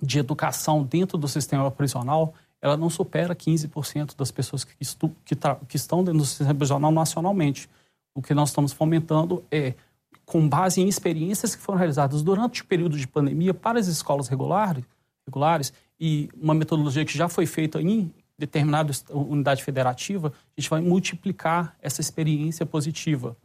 de 0.00 0.18
educação 0.18 0.84
dentro 0.84 1.18
do 1.18 1.28
sistema 1.28 1.70
prisional 1.70 2.34
ela 2.64 2.78
não 2.78 2.88
supera 2.88 3.36
15% 3.36 4.16
das 4.16 4.30
pessoas 4.30 4.64
que, 4.64 4.74
que, 5.22 5.36
que 5.68 5.76
estão 5.76 6.02
dentro 6.02 6.20
do 6.20 6.24
sistema 6.24 6.54
prisional 6.54 6.90
nacionalmente. 6.90 7.68
O 8.14 8.22
que 8.22 8.32
nós 8.32 8.48
estamos 8.48 8.72
fomentando 8.72 9.44
é, 9.50 9.74
com 10.24 10.48
base 10.48 10.80
em 10.80 10.88
experiências 10.88 11.54
que 11.54 11.62
foram 11.62 11.78
realizadas 11.78 12.22
durante 12.22 12.62
o 12.62 12.64
período 12.64 12.96
de 12.98 13.06
pandemia 13.06 13.52
para 13.52 13.78
as 13.78 13.86
escolas 13.86 14.28
regulares, 14.28 14.84
regulares 15.26 15.72
e 16.00 16.28
uma 16.40 16.54
metodologia 16.54 17.04
que 17.04 17.16
já 17.16 17.28
foi 17.28 17.46
feita 17.46 17.80
em 17.80 18.12
determinada 18.38 18.92
unidade 19.10 19.62
federativa, 19.62 20.32
a 20.56 20.60
gente 20.60 20.68
vai 20.68 20.80
multiplicar 20.80 21.76
essa 21.80 22.00
experiência 22.00 22.66
positiva. 22.66 23.36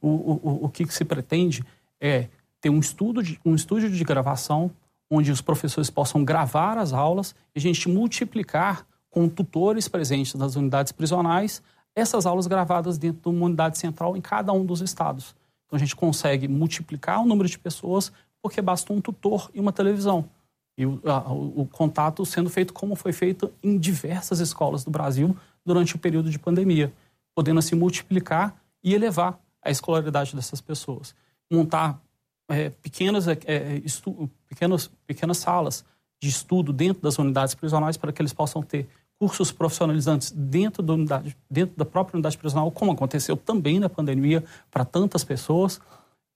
O, 0.00 0.08
o, 0.08 0.64
o 0.64 0.68
que, 0.68 0.84
que 0.84 0.94
se 0.94 1.04
pretende 1.04 1.64
é 2.00 2.28
ter 2.60 2.70
um, 2.70 2.78
estudo 2.78 3.22
de, 3.22 3.40
um 3.44 3.54
estúdio 3.54 3.90
de 3.90 4.04
gravação 4.04 4.70
onde 5.10 5.32
os 5.32 5.40
professores 5.40 5.90
possam 5.90 6.24
gravar 6.24 6.78
as 6.78 6.92
aulas 6.92 7.34
e 7.54 7.58
a 7.58 7.60
gente 7.60 7.88
multiplicar 7.88 8.86
com 9.10 9.28
tutores 9.28 9.88
presentes 9.88 10.34
nas 10.34 10.54
unidades 10.54 10.92
prisionais 10.92 11.60
essas 11.94 12.24
aulas 12.24 12.46
gravadas 12.46 12.96
dentro 12.96 13.20
de 13.22 13.36
uma 13.36 13.46
unidade 13.46 13.76
central 13.76 14.16
em 14.16 14.20
cada 14.20 14.52
um 14.52 14.64
dos 14.64 14.80
estados. 14.80 15.34
Então 15.70 15.76
a 15.76 15.78
gente 15.78 15.94
consegue 15.94 16.48
multiplicar 16.48 17.22
o 17.22 17.26
número 17.26 17.48
de 17.48 17.56
pessoas 17.56 18.12
porque 18.42 18.60
basta 18.60 18.92
um 18.92 19.00
tutor 19.00 19.48
e 19.54 19.60
uma 19.60 19.72
televisão. 19.72 20.28
E 20.76 20.84
o, 20.84 21.00
a, 21.04 21.32
o, 21.32 21.68
contato 21.70 22.26
sendo 22.26 22.50
feito 22.50 22.72
como 22.72 22.96
foi 22.96 23.12
feito 23.12 23.52
em 23.62 23.78
diversas 23.78 24.40
escolas 24.40 24.82
do 24.82 24.90
Brasil 24.90 25.36
durante 25.64 25.94
o 25.94 25.98
período 25.98 26.28
de 26.28 26.38
pandemia, 26.38 26.92
podendo 27.34 27.58
assim 27.58 27.76
multiplicar 27.76 28.56
e 28.82 28.94
elevar 28.94 29.38
a 29.62 29.70
escolaridade 29.70 30.34
dessas 30.34 30.60
pessoas 30.60 31.14
montar 31.50 32.00
é, 32.48 32.70
pequenas, 32.70 33.28
é, 33.28 33.38
é, 33.44 33.80
estu, 33.84 34.28
pequenas, 34.48 34.90
pequenas 35.06 35.38
salas 35.38 35.84
de 36.20 36.28
estudo 36.28 36.72
dentro 36.72 37.02
das 37.02 37.18
unidades 37.18 37.54
prisionais 37.54 37.96
para 37.96 38.12
que 38.12 38.20
eles 38.20 38.32
possam 38.32 38.62
ter 38.62 38.88
cursos 39.20 39.52
profissionalizantes 39.52 40.32
dentro 40.34 40.82
da, 40.82 40.94
unidade, 40.94 41.36
dentro 41.48 41.76
da 41.76 41.84
própria 41.84 42.16
unidade 42.16 42.38
prisional, 42.38 42.70
como 42.72 42.92
aconteceu 42.92 43.36
também 43.36 43.78
na 43.78 43.88
pandemia 43.88 44.42
para 44.70 44.84
tantas 44.84 45.22
pessoas, 45.22 45.78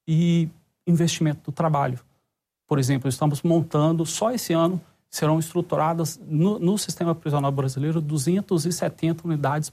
e 0.07 0.49
investimento 0.87 1.51
do 1.51 1.53
trabalho. 1.53 1.99
Por 2.67 2.79
exemplo, 2.79 3.09
estamos 3.09 3.43
montando, 3.43 4.05
só 4.05 4.31
esse 4.31 4.53
ano, 4.53 4.81
serão 5.11 5.39
estruturadas 5.39 6.21
no, 6.27 6.59
no 6.59 6.77
sistema 6.77 7.15
prisional 7.15 7.53
brasileiro 7.53 8.01
270 8.01 9.27
unidades 9.27 9.73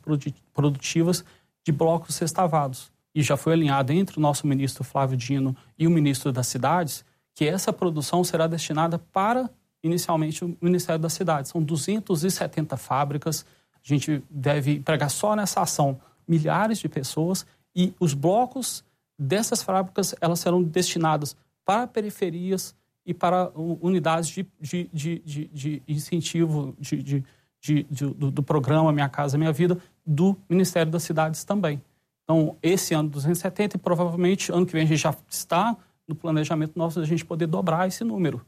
produtivas 0.54 1.26
de 1.64 1.72
blocos 1.72 2.16
sextavados 2.16 2.92
e 3.14 3.22
já 3.22 3.36
foi 3.36 3.54
alinhado 3.54 3.92
entre 3.92 4.18
o 4.18 4.22
nosso 4.22 4.48
ministro 4.48 4.84
Flávio 4.84 5.18
Dino 5.18 5.56
e 5.78 5.88
o 5.88 5.92
ministro 5.92 6.32
das 6.32 6.48
Cidades, 6.48 7.04
que 7.34 7.46
essa 7.46 7.74
produção 7.74 8.24
será 8.24 8.48
destinada 8.48 9.00
para, 9.00 9.50
inicialmente, 9.84 10.44
o 10.44 10.58
Ministério 10.62 11.02
das 11.02 11.14
Cidades. 11.14 11.52
São 11.52 11.62
270 11.62 12.78
fábricas, 12.78 13.46
a 13.74 13.80
gente 13.84 14.24
deve 14.30 14.76
empregar 14.76 15.10
só 15.10 15.36
nessa 15.36 15.62
ação 15.62 16.00
milhares 16.28 16.80
de 16.80 16.88
pessoas 16.88 17.46
e 17.76 17.94
os 18.00 18.14
blocos 18.14 18.84
dessas 19.18 19.62
fábricas 19.64 20.16
elas 20.22 20.40
serão 20.40 20.62
destinadas 20.62 21.36
para 21.66 21.88
periferias 21.88 22.76
e 23.06 23.14
para 23.14 23.52
unidades 23.56 24.30
de, 24.30 24.48
de, 24.60 24.90
de, 24.94 25.48
de 25.54 25.84
incentivo 25.88 26.76
de, 26.80 27.84
do, 27.84 28.32
do 28.32 28.44
programa 28.44 28.92
Minha 28.92 29.10
Casa 29.10 29.38
Minha 29.38 29.52
Vida 29.52 29.78
do 30.06 30.38
Ministério 30.50 30.92
das 30.92 31.04
Cidades 31.04 31.44
também. 31.44 31.82
Então, 32.24 32.56
esse 32.62 32.94
ano 32.94 33.10
270 33.10 33.78
e 33.78 33.80
provavelmente 33.80 34.52
ano 34.52 34.66
que 34.66 34.74
vem 34.74 34.84
a 34.84 34.86
gente 34.86 35.00
já 35.00 35.14
está 35.30 35.76
no 36.08 36.16
planejamento 36.16 36.78
nosso 36.78 37.00
a 37.00 37.06
gente 37.06 37.26
poder 37.26 37.48
dobrar 37.48 37.88
esse 37.88 38.04
número. 38.04 38.42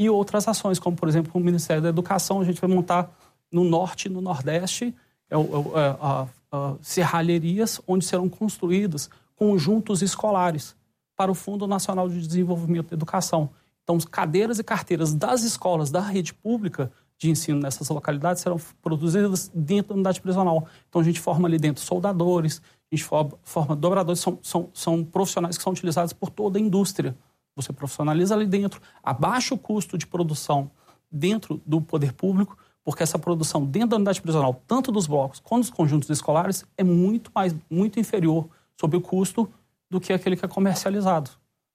E 0.00 0.08
outras 0.08 0.48
ações, 0.48 0.78
como 0.78 0.96
por 0.96 1.10
exemplo 1.10 1.30
o 1.34 1.44
Ministério 1.44 1.82
da 1.82 1.90
Educação, 1.90 2.40
a 2.40 2.44
gente 2.44 2.58
vai 2.58 2.70
montar 2.70 3.14
no 3.52 3.64
norte 3.64 4.06
e 4.06 4.08
no 4.08 4.22
nordeste 4.22 4.94
é, 5.28 5.36
é, 5.36 5.38
é, 5.38 6.74
serralherias 6.80 7.82
onde 7.86 8.06
serão 8.06 8.26
construídos 8.26 9.10
conjuntos 9.36 10.00
escolares 10.00 10.74
para 11.14 11.30
o 11.30 11.34
Fundo 11.34 11.66
Nacional 11.66 12.08
de 12.08 12.26
Desenvolvimento 12.26 12.88
da 12.88 12.94
Educação. 12.94 13.50
Então, 13.82 13.98
cadeiras 14.10 14.58
e 14.58 14.64
carteiras 14.64 15.12
das 15.12 15.42
escolas 15.42 15.90
da 15.90 16.00
rede 16.00 16.32
pública 16.32 16.90
de 17.18 17.28
ensino 17.28 17.60
nessas 17.60 17.86
localidades 17.90 18.42
serão 18.42 18.58
produzidas 18.80 19.50
dentro 19.54 19.88
da 19.88 19.94
unidade 19.96 20.22
prisional. 20.22 20.66
Então, 20.88 21.02
a 21.02 21.04
gente 21.04 21.20
forma 21.20 21.46
ali 21.46 21.58
dentro 21.58 21.82
soldadores, 21.84 22.62
a 22.90 22.96
gente 22.96 23.04
forma 23.04 23.76
dobradores, 23.76 24.20
são, 24.20 24.38
são, 24.40 24.70
são 24.72 25.04
profissionais 25.04 25.58
que 25.58 25.62
são 25.62 25.74
utilizados 25.74 26.14
por 26.14 26.30
toda 26.30 26.58
a 26.58 26.62
indústria. 26.62 27.14
Você 27.56 27.72
profissionaliza 27.72 28.34
ali 28.34 28.46
dentro, 28.46 28.80
abaixa 29.02 29.54
o 29.54 29.58
custo 29.58 29.98
de 29.98 30.06
produção 30.06 30.70
dentro 31.10 31.60
do 31.66 31.80
poder 31.80 32.12
público, 32.12 32.56
porque 32.84 33.02
essa 33.02 33.18
produção 33.18 33.64
dentro 33.64 33.90
da 33.90 33.96
unidade 33.96 34.22
prisional, 34.22 34.62
tanto 34.66 34.90
dos 34.90 35.06
blocos 35.06 35.40
quanto 35.40 35.62
dos 35.62 35.70
conjuntos 35.70 36.08
escolares, 36.08 36.64
é 36.76 36.84
muito 36.84 37.30
mais 37.34 37.54
muito 37.68 38.00
inferior 38.00 38.48
sobre 38.78 38.96
o 38.96 39.00
custo 39.00 39.50
do 39.90 40.00
que 40.00 40.12
aquele 40.12 40.36
que 40.36 40.44
é 40.44 40.48
comercializado. 40.48 41.30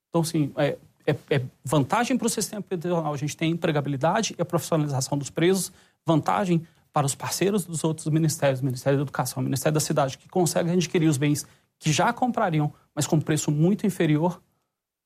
Então, 0.10 0.22
assim, 0.22 0.52
é, 0.56 0.78
é, 1.06 1.16
é 1.30 1.42
vantagem 1.64 2.18
para 2.18 2.26
o 2.26 2.30
sistema 2.30 2.62
prisional. 2.62 3.14
A 3.14 3.18
gente 3.18 3.36
tem 3.36 3.52
a 3.52 3.54
empregabilidade 3.54 4.34
e 4.38 4.42
a 4.42 4.46
profissionalização 4.46 5.18
dos 5.18 5.30
presos, 5.30 5.72
vantagem 6.06 6.66
para 6.92 7.06
os 7.06 7.14
parceiros 7.14 7.66
dos 7.66 7.84
outros 7.84 8.08
ministérios, 8.08 8.62
Ministério 8.62 8.98
da 8.98 9.04
Educação, 9.04 9.44
Ministério 9.44 9.74
da 9.74 9.82
Cidade, 9.82 10.18
que 10.18 10.30
conseguem 10.30 10.74
adquirir 10.74 11.10
os 11.10 11.18
bens 11.18 11.46
que 11.78 11.92
já 11.92 12.14
comprariam, 12.14 12.74
mas 12.96 13.06
com 13.06 13.20
preço 13.20 13.52
muito 13.52 13.86
inferior, 13.86 14.42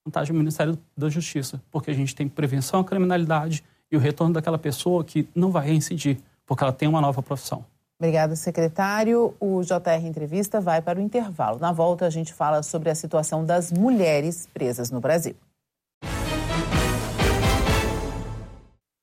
vantagem 0.10 0.34
do 0.34 0.40
Ministério 0.40 0.78
da 0.98 1.08
Justiça, 1.08 1.62
porque 1.72 1.92
a 1.92 1.94
gente 1.94 2.16
tem 2.16 2.28
prevenção 2.28 2.80
à 2.80 2.84
criminalidade 2.84 3.64
e 3.92 3.96
o 3.96 4.00
retorno 4.00 4.34
daquela 4.34 4.58
pessoa 4.58 5.04
que 5.04 5.30
não 5.36 5.52
vai 5.52 5.68
reincidir, 5.68 6.18
porque 6.46 6.64
ela 6.64 6.74
tem 6.74 6.90
uma 6.90 7.00
nova 7.00 7.22
profissão. 7.22 7.64
Obrigada, 8.00 8.36
secretário. 8.36 9.36
O 9.40 9.62
JR 9.62 10.06
Entrevista 10.06 10.60
vai 10.60 10.82
para 10.82 11.00
o 11.00 11.02
intervalo. 11.02 11.60
Na 11.60 11.72
volta, 11.72 12.06
a 12.06 12.10
gente 12.10 12.34
fala 12.34 12.64
sobre 12.64 12.90
a 12.90 12.96
situação 12.96 13.46
das 13.46 13.72
mulheres 13.72 14.48
presas 14.54 14.90
no 14.90 15.00
Brasil. 15.00 15.36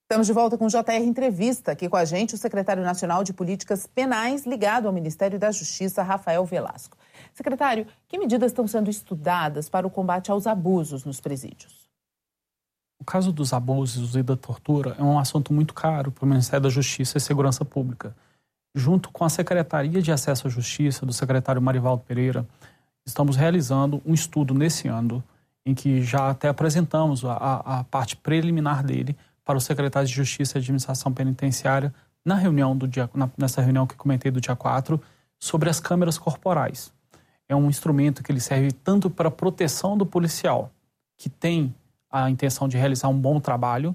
Estamos 0.08 0.26
de 0.26 0.32
volta 0.32 0.56
com 0.56 0.66
o 0.66 0.68
JR 0.68 1.02
Entrevista. 1.04 1.72
Aqui 1.72 1.88
com 1.88 1.96
a 1.96 2.04
gente 2.04 2.34
o 2.34 2.38
secretário 2.38 2.82
nacional 2.82 3.22
de 3.22 3.32
Políticas 3.32 3.86
Penais 3.86 4.46
ligado 4.46 4.86
ao 4.86 4.92
Ministério 4.92 5.38
da 5.38 5.50
Justiça, 5.50 6.02
Rafael 6.02 6.44
Velasco. 6.44 6.96
Secretário, 7.36 7.86
que 8.08 8.16
medidas 8.16 8.50
estão 8.50 8.66
sendo 8.66 8.88
estudadas 8.88 9.68
para 9.68 9.86
o 9.86 9.90
combate 9.90 10.30
aos 10.30 10.46
abusos 10.46 11.04
nos 11.04 11.20
presídios? 11.20 11.86
O 12.98 13.04
caso 13.04 13.30
dos 13.30 13.52
abusos 13.52 14.16
e 14.16 14.22
da 14.22 14.34
tortura 14.34 14.96
é 14.98 15.02
um 15.02 15.18
assunto 15.18 15.52
muito 15.52 15.74
caro 15.74 16.10
para 16.10 16.24
o 16.24 16.26
Ministério 16.26 16.62
da 16.62 16.70
Justiça 16.70 17.18
e 17.18 17.20
Segurança 17.20 17.62
Pública. 17.62 18.16
Junto 18.74 19.10
com 19.10 19.22
a 19.22 19.28
Secretaria 19.28 20.00
de 20.00 20.10
Acesso 20.10 20.46
à 20.46 20.50
Justiça, 20.50 21.04
do 21.04 21.12
secretário 21.12 21.60
Marivaldo 21.60 22.02
Pereira, 22.04 22.48
estamos 23.04 23.36
realizando 23.36 24.00
um 24.06 24.14
estudo 24.14 24.54
nesse 24.54 24.88
ano, 24.88 25.22
em 25.66 25.74
que 25.74 26.00
já 26.00 26.30
até 26.30 26.48
apresentamos 26.48 27.22
a, 27.22 27.34
a 27.34 27.84
parte 27.84 28.16
preliminar 28.16 28.82
dele, 28.82 29.14
para 29.44 29.58
os 29.58 29.64
secretários 29.64 30.08
de 30.08 30.16
Justiça 30.16 30.56
e 30.56 30.60
Administração 30.60 31.12
Penitenciária 31.12 31.92
na 32.24 32.34
reunião 32.34 32.74
do 32.74 32.88
dia, 32.88 33.10
na, 33.14 33.28
nessa 33.36 33.60
reunião 33.60 33.86
que 33.86 33.94
comentei 33.94 34.30
do 34.30 34.40
dia 34.40 34.56
4 34.56 34.98
sobre 35.38 35.68
as 35.68 35.78
câmeras 35.78 36.16
corporais. 36.16 36.95
É 37.48 37.54
um 37.54 37.68
instrumento 37.68 38.22
que 38.22 38.32
ele 38.32 38.40
serve 38.40 38.72
tanto 38.72 39.08
para 39.08 39.28
a 39.28 39.30
proteção 39.30 39.96
do 39.96 40.04
policial, 40.04 40.70
que 41.16 41.28
tem 41.28 41.74
a 42.10 42.30
intenção 42.30 42.68
de 42.68 42.76
realizar 42.76 43.08
um 43.08 43.18
bom 43.18 43.38
trabalho, 43.40 43.94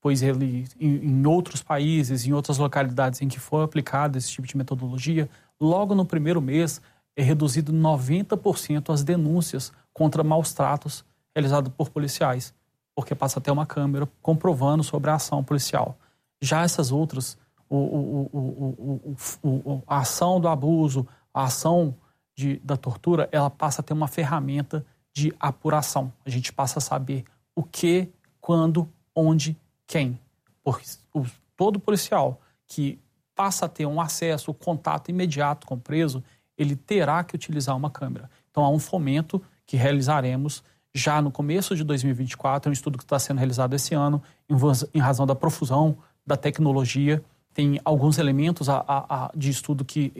pois 0.00 0.22
ele, 0.22 0.66
em, 0.78 1.26
outros 1.26 1.62
países, 1.62 2.26
em 2.26 2.32
outras 2.32 2.58
localidades 2.58 3.22
em 3.22 3.28
que 3.28 3.40
for 3.40 3.62
aplicado 3.62 4.18
esse 4.18 4.30
tipo 4.30 4.46
de 4.46 4.56
metodologia, 4.56 5.28
logo 5.60 5.94
no 5.94 6.04
primeiro 6.04 6.42
mês 6.42 6.80
é 7.16 7.22
reduzido 7.22 7.72
90% 7.72 8.92
as 8.92 9.02
denúncias 9.02 9.72
contra 9.92 10.22
maus 10.22 10.52
tratos 10.52 11.04
realizados 11.34 11.72
por 11.74 11.88
policiais 11.88 12.52
porque 12.94 13.14
passa 13.14 13.38
a 13.38 13.42
ter 13.42 13.50
uma 13.50 13.66
câmera 13.66 14.08
comprovando 14.22 14.84
sobre 14.84 15.10
a 15.10 15.14
ação 15.14 15.42
policial. 15.42 15.98
Já 16.40 16.62
essas 16.62 16.92
outras, 16.92 17.36
o, 17.68 17.76
o, 17.76 19.16
o, 19.42 19.82
a 19.86 19.98
ação 19.98 20.40
do 20.40 20.48
abuso, 20.48 21.06
a 21.32 21.44
ação 21.44 21.94
de, 22.34 22.56
da 22.64 22.76
tortura, 22.76 23.28
ela 23.30 23.50
passa 23.50 23.80
a 23.80 23.84
ter 23.84 23.92
uma 23.92 24.08
ferramenta 24.08 24.84
de 25.12 25.32
apuração. 25.38 26.12
A 26.24 26.30
gente 26.30 26.52
passa 26.52 26.78
a 26.78 26.82
saber 26.82 27.24
o 27.54 27.62
que, 27.62 28.08
quando, 28.40 28.88
onde, 29.14 29.56
quem. 29.86 30.18
Porque 30.62 30.84
o, 31.12 31.24
todo 31.56 31.78
policial 31.78 32.40
que 32.66 32.98
passa 33.34 33.66
a 33.66 33.68
ter 33.68 33.86
um 33.86 34.00
acesso, 34.00 34.50
um 34.50 34.54
contato 34.54 35.10
imediato 35.10 35.66
com 35.66 35.74
o 35.74 35.80
preso, 35.80 36.22
ele 36.56 36.76
terá 36.76 37.22
que 37.22 37.34
utilizar 37.34 37.76
uma 37.76 37.90
câmera. 37.90 38.30
Então 38.50 38.64
há 38.64 38.70
um 38.70 38.78
fomento 38.78 39.40
que 39.66 39.76
realizaremos 39.76 40.62
já 40.94 41.20
no 41.20 41.30
começo 41.30 41.74
de 41.74 41.82
2024, 41.82 42.68
é 42.68 42.70
um 42.70 42.72
estudo 42.72 42.96
que 42.96 43.04
está 43.04 43.18
sendo 43.18 43.38
realizado 43.38 43.74
esse 43.74 43.94
ano, 43.94 44.22
em 44.94 45.00
razão 45.00 45.26
da 45.26 45.34
profusão 45.34 45.98
da 46.24 46.36
tecnologia. 46.36 47.22
Tem 47.52 47.80
alguns 47.84 48.18
elementos 48.18 48.68
a, 48.68 48.76
a, 48.86 49.24
a, 49.24 49.30
de 49.34 49.50
estudo 49.50 49.84
que 49.84 50.12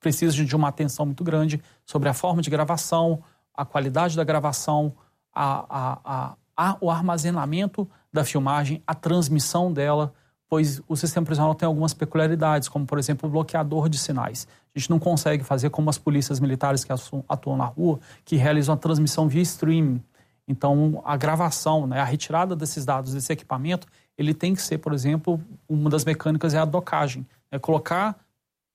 precisam 0.00 0.44
de 0.44 0.56
uma 0.56 0.68
atenção 0.68 1.06
muito 1.06 1.24
grande 1.24 1.62
sobre 1.84 2.08
a 2.08 2.14
forma 2.14 2.42
de 2.42 2.50
gravação, 2.50 3.22
a 3.54 3.64
qualidade 3.64 4.16
da 4.16 4.24
gravação, 4.24 4.94
a, 5.34 6.36
o 6.80 6.90
armazenamento 6.90 7.88
da 8.12 8.24
filmagem, 8.24 8.82
a 8.86 8.94
transmissão 8.94 9.72
dela, 9.72 10.12
pois 10.48 10.80
o 10.88 10.96
sistema 10.96 11.26
prisional 11.26 11.54
tem 11.54 11.66
algumas 11.66 11.92
peculiaridades, 11.92 12.68
como, 12.68 12.86
por 12.86 12.98
exemplo, 12.98 13.28
o 13.28 13.32
bloqueador 13.32 13.88
de 13.88 13.98
sinais. 13.98 14.48
A 14.74 14.78
gente 14.78 14.90
não 14.90 14.98
consegue 14.98 15.44
fazer 15.44 15.70
como 15.70 15.90
as 15.90 15.98
polícias 15.98 16.40
militares 16.40 16.84
que 16.84 16.92
atuam 17.28 17.56
na 17.56 17.66
rua, 17.66 18.00
que 18.24 18.36
realizam 18.36 18.74
a 18.74 18.78
transmissão 18.78 19.28
via 19.28 19.42
streaming. 19.42 20.02
Então, 20.46 21.02
a 21.04 21.16
gravação, 21.16 21.86
né, 21.86 22.00
a 22.00 22.04
retirada 22.04 22.56
desses 22.56 22.84
dados, 22.84 23.12
desse 23.12 23.30
equipamento, 23.32 23.86
ele 24.16 24.32
tem 24.32 24.54
que 24.54 24.62
ser, 24.62 24.78
por 24.78 24.94
exemplo, 24.94 25.40
uma 25.68 25.90
das 25.90 26.04
mecânicas 26.04 26.54
é 26.54 26.58
a 26.58 26.64
docagem. 26.64 27.26
É 27.50 27.58
colocar 27.58 28.18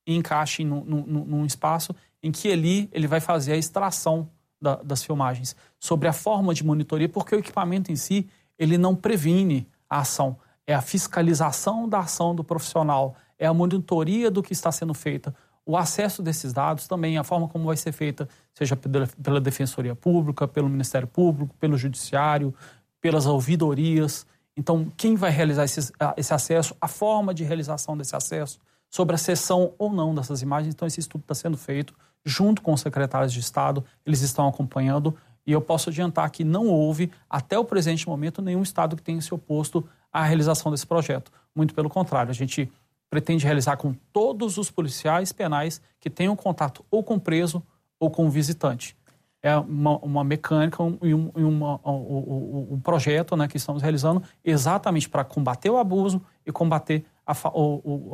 em 0.06 0.18
encaixe 0.18 0.64
num, 0.64 0.84
num, 0.84 1.26
num 1.26 1.46
espaço 1.46 1.96
em 2.22 2.32
que 2.32 2.52
ali 2.52 2.90
ele 2.92 3.08
vai 3.08 3.20
fazer 3.20 3.54
a 3.54 3.58
extração 3.58 4.30
da, 4.62 4.76
das 4.76 5.04
filmagens. 5.04 5.56
Sobre 5.80 6.08
a 6.08 6.14
forma 6.14 6.54
de 6.54 6.64
monitoria, 6.64 7.10
porque 7.10 7.36
o 7.36 7.40
equipamento 7.40 7.92
em 7.92 7.96
si, 7.96 8.30
ele 8.58 8.78
não 8.78 8.96
previne 8.96 9.68
a 9.90 10.00
ação. 10.00 10.38
É 10.66 10.74
a 10.74 10.82
fiscalização 10.82 11.88
da 11.90 12.00
ação 12.00 12.34
do 12.34 12.44
profissional, 12.44 13.16
é 13.38 13.46
a 13.46 13.54
monitoria 13.54 14.32
do 14.32 14.42
que 14.42 14.54
está 14.54 14.72
sendo 14.72 14.94
feita 14.94 15.36
o 15.66 15.78
acesso 15.78 16.22
desses 16.22 16.52
dados 16.52 16.88
também, 16.88 17.18
a 17.18 17.24
forma 17.24 17.48
como 17.48 17.66
vai 17.66 17.78
ser 17.78 17.92
feita, 17.92 18.28
seja 18.54 18.76
pela 18.76 19.40
Defensoria 19.40 19.96
Pública, 19.96 20.48
pelo 20.48 20.68
Ministério 20.68 21.08
Público, 21.08 21.56
pelo 21.58 21.78
Judiciário, 21.78 22.54
pelas 23.00 23.26
ouvidorias. 23.26 24.26
Então, 24.58 24.92
quem 24.98 25.16
vai 25.16 25.32
realizar 25.32 25.64
esse, 25.64 25.92
esse 26.18 26.34
acesso, 26.34 26.76
a 26.82 26.88
forma 26.88 27.34
de 27.34 27.44
realização 27.44 27.96
desse 27.98 28.16
acesso, 28.16 28.60
sobre 28.94 29.16
a 29.16 29.18
cessão 29.18 29.74
ou 29.80 29.92
não 29.92 30.14
dessas 30.14 30.44
imagens. 30.44 30.76
Então, 30.76 30.88
esse 30.88 31.00
estudo 31.00 31.22
está 31.22 31.34
sendo 31.34 31.58
feito 31.58 31.96
junto 32.24 32.62
com 32.62 32.74
os 32.74 32.82
secretários 32.82 33.34
de 33.34 33.40
Estado, 33.40 33.84
eles 34.06 34.22
estão 34.22 34.48
acompanhando 34.48 35.18
e 35.48 35.52
eu 35.52 35.60
posso 35.60 35.90
adiantar 35.90 36.30
que 36.30 36.44
não 36.44 36.68
houve, 36.68 37.12
até 37.28 37.58
o 37.58 37.66
presente 37.66 38.08
momento, 38.08 38.40
nenhum 38.40 38.62
Estado 38.62 38.96
que 38.96 39.02
tenha 39.02 39.20
se 39.20 39.34
oposto 39.34 39.84
à 40.12 40.24
realização 40.24 40.72
desse 40.72 40.86
projeto. 40.86 41.32
Muito 41.56 41.74
pelo 41.74 41.90
contrário, 41.90 42.30
a 42.30 42.36
gente 42.36 42.72
pretende 43.10 43.44
realizar 43.44 43.78
com 43.78 43.96
todos 44.14 44.60
os 44.60 44.70
policiais 44.70 45.32
penais 45.32 45.82
que 46.00 46.10
tenham 46.10 46.36
contato 46.36 46.86
ou 46.92 47.04
com 47.04 47.18
preso 47.18 47.64
ou 48.00 48.12
com 48.12 48.30
visitante. 48.30 48.96
É 49.42 49.58
uma, 49.58 49.98
uma 49.98 50.24
mecânica 50.24 50.78
e 51.02 51.16
um, 51.16 51.32
um, 51.36 51.64
um, 51.66 52.68
um, 52.74 52.80
projeto 52.80 53.36
né, 53.36 53.48
que 53.48 53.58
estamos 53.58 53.82
realizando 53.82 54.22
exatamente 54.46 55.10
para 55.10 55.24
combater 55.24 55.70
o 55.72 55.78
abuso 55.78 56.22
e 56.46 56.52
combater 56.52 57.04
a, 57.26 57.34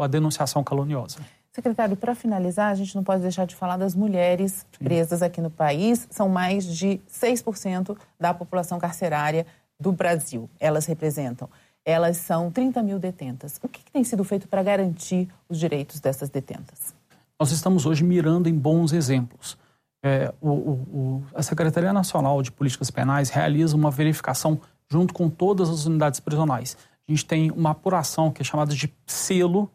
a 0.04 0.08
denunciação 0.08 0.63
caluniosa. 0.63 1.19
Secretário, 1.52 1.98
para 1.98 2.13
finalizar, 2.13 2.72
a 2.72 2.76
gente 2.76 2.95
não 2.95 3.04
pode 3.04 3.22
deixar 3.22 3.45
de 3.45 3.56
falar 3.56 3.78
das 3.78 3.95
mulheres 3.95 4.65
presas 4.78 5.22
aqui 5.22 5.41
no 5.41 5.50
país. 5.50 6.08
São 6.12 6.30
mais 6.30 6.65
de 6.65 7.02
6% 7.10 7.98
da 8.19 8.34
população 8.34 8.80
carcerária 8.80 9.45
do 9.80 9.91
Brasil. 9.91 10.50
Elas 10.60 10.86
representam 10.86 11.50
elas 11.86 12.17
são 12.17 12.52
30 12.52 12.84
mil 12.84 13.00
detentas. 13.00 13.60
O 13.63 13.67
que, 13.67 13.84
que 13.84 13.91
tem 13.91 14.04
sido 14.04 14.24
feito 14.24 14.48
para 14.48 14.62
garantir 14.62 15.28
os 15.48 15.58
direitos 15.58 16.00
dessas 16.00 16.30
detentas? 16.30 16.93
Nós 17.39 17.52
estamos 17.52 17.86
hoje 17.86 18.04
mirando 18.04 18.48
em 18.48 18.54
bons 18.54 18.93
exemplos. 18.93 19.58
É, 20.04 20.34
o, 20.39 20.50
o, 20.50 21.24
a 21.34 21.41
Secretaria 21.41 21.91
Nacional 21.91 22.41
de 22.41 22.52
Políticas 22.52 22.91
Penais 22.91 23.30
realiza 23.30 23.76
uma 23.76 23.89
verificação 23.89 24.60
junto 24.89 25.13
com 25.13 25.30
todas 25.30 25.69
as 25.69 25.86
unidades 25.86 26.19
prisionais. 26.19 26.78
A 27.10 27.12
gente 27.12 27.26
tem 27.26 27.50
uma 27.50 27.72
apuração 27.72 28.32
que 28.32 28.43
é 28.43 28.45
chamada 28.45 28.72
de 28.72 28.93
selo, 29.08 29.72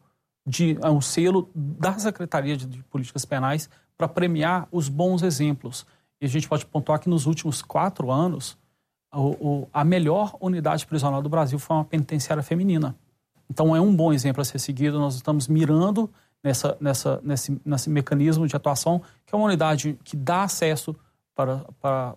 de, 0.46 0.78
é 0.80 0.88
um 0.88 1.00
selo 1.00 1.50
da 1.52 1.98
Secretaria 1.98 2.56
de, 2.56 2.80
Políticas 2.84 3.24
Penais 3.24 3.68
para 3.98 4.06
premiar 4.06 4.68
os 4.70 4.88
bons 4.88 5.20
exemplos. 5.20 5.84
E 6.20 6.26
a 6.26 6.28
gente 6.28 6.48
pode 6.48 6.64
pontuar 6.64 7.00
que 7.00 7.08
nos 7.08 7.26
últimos 7.26 7.60
quatro 7.60 8.12
anos, 8.12 8.56
o, 9.12 9.30
o, 9.30 9.68
a 9.72 9.84
melhor 9.84 10.36
unidade 10.40 10.86
prisional 10.86 11.20
do 11.20 11.28
Brasil 11.28 11.58
foi 11.58 11.74
uma 11.74 11.84
penitenciária 11.84 12.42
feminina. 12.42 12.94
Então 13.50 13.74
é 13.74 13.80
um 13.80 13.94
bom 13.94 14.12
exemplo 14.12 14.40
a 14.40 14.44
ser 14.44 14.60
seguido. 14.60 15.00
Nós 15.00 15.16
estamos 15.16 15.48
mirando 15.48 16.08
nessa, 16.40 16.76
nessa, 16.80 17.20
nesse, 17.24 17.60
nesse 17.64 17.90
mecanismo 17.90 18.46
de 18.46 18.54
atuação, 18.54 19.02
que 19.26 19.34
é 19.34 19.36
uma 19.36 19.46
unidade 19.46 19.98
que 20.04 20.16
dá 20.16 20.44
acesso 20.44 20.94
para, 21.34 21.64
para 21.80 22.14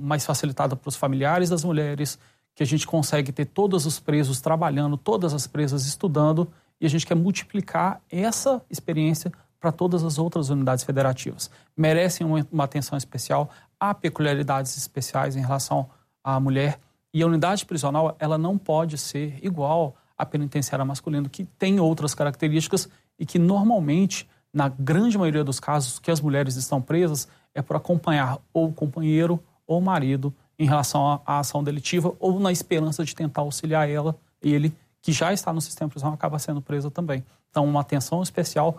mais 0.00 0.26
facilitada 0.26 0.74
para 0.74 0.88
os 0.88 0.96
familiares 0.96 1.48
das 1.48 1.62
mulheres, 1.62 2.18
que 2.58 2.64
a 2.64 2.66
gente 2.66 2.88
consegue 2.88 3.30
ter 3.30 3.44
todos 3.44 3.86
os 3.86 4.00
presos 4.00 4.40
trabalhando, 4.40 4.96
todas 4.96 5.32
as 5.32 5.46
presas 5.46 5.86
estudando, 5.86 6.48
e 6.80 6.86
a 6.86 6.88
gente 6.90 7.06
quer 7.06 7.14
multiplicar 7.14 8.00
essa 8.10 8.60
experiência 8.68 9.32
para 9.60 9.70
todas 9.70 10.02
as 10.02 10.18
outras 10.18 10.50
unidades 10.50 10.82
federativas. 10.82 11.48
Merecem 11.76 12.26
uma, 12.26 12.64
atenção 12.64 12.98
especial, 12.98 13.48
há 13.78 13.94
peculiaridades 13.94 14.76
especiais 14.76 15.36
em 15.36 15.40
relação 15.40 15.88
a 16.24 16.40
mulher. 16.40 16.80
E 17.14 17.22
a 17.22 17.28
unidade 17.28 17.64
prisional, 17.64 18.16
ela 18.18 18.36
não 18.36 18.58
pode 18.58 18.98
ser 18.98 19.38
igual 19.40 19.94
à 20.16 20.26
penitenciária 20.26 20.84
masculina, 20.84 21.28
que 21.28 21.44
tem 21.44 21.78
outras 21.78 22.12
características 22.12 22.88
e 23.20 23.24
que 23.24 23.38
normalmente, 23.38 24.28
na 24.52 24.68
grande 24.68 25.16
maioria 25.16 25.44
dos 25.44 25.60
casos 25.60 26.00
que 26.00 26.10
as 26.10 26.20
mulheres 26.20 26.56
estão 26.56 26.82
presas, 26.82 27.28
é 27.54 27.62
por 27.62 27.76
acompanhar 27.76 28.40
ou 28.52 28.66
o 28.66 28.72
companheiro 28.72 29.38
ou 29.64 29.78
o 29.78 29.82
marido 29.82 30.34
em 30.58 30.66
relação 30.66 31.22
à 31.24 31.38
ação 31.38 31.62
delitiva 31.62 32.14
ou 32.18 32.40
na 32.40 32.50
esperança 32.50 33.04
de 33.04 33.14
tentar 33.14 33.42
auxiliar 33.42 33.88
ela, 33.88 34.16
ele 34.42 34.74
que 35.00 35.12
já 35.12 35.32
está 35.32 35.52
no 35.52 35.60
sistema 35.60 35.88
prisional 35.88 36.14
acaba 36.14 36.38
sendo 36.38 36.60
preso 36.60 36.90
também. 36.90 37.24
Então, 37.50 37.64
uma 37.64 37.80
atenção 37.80 38.22
especial 38.22 38.78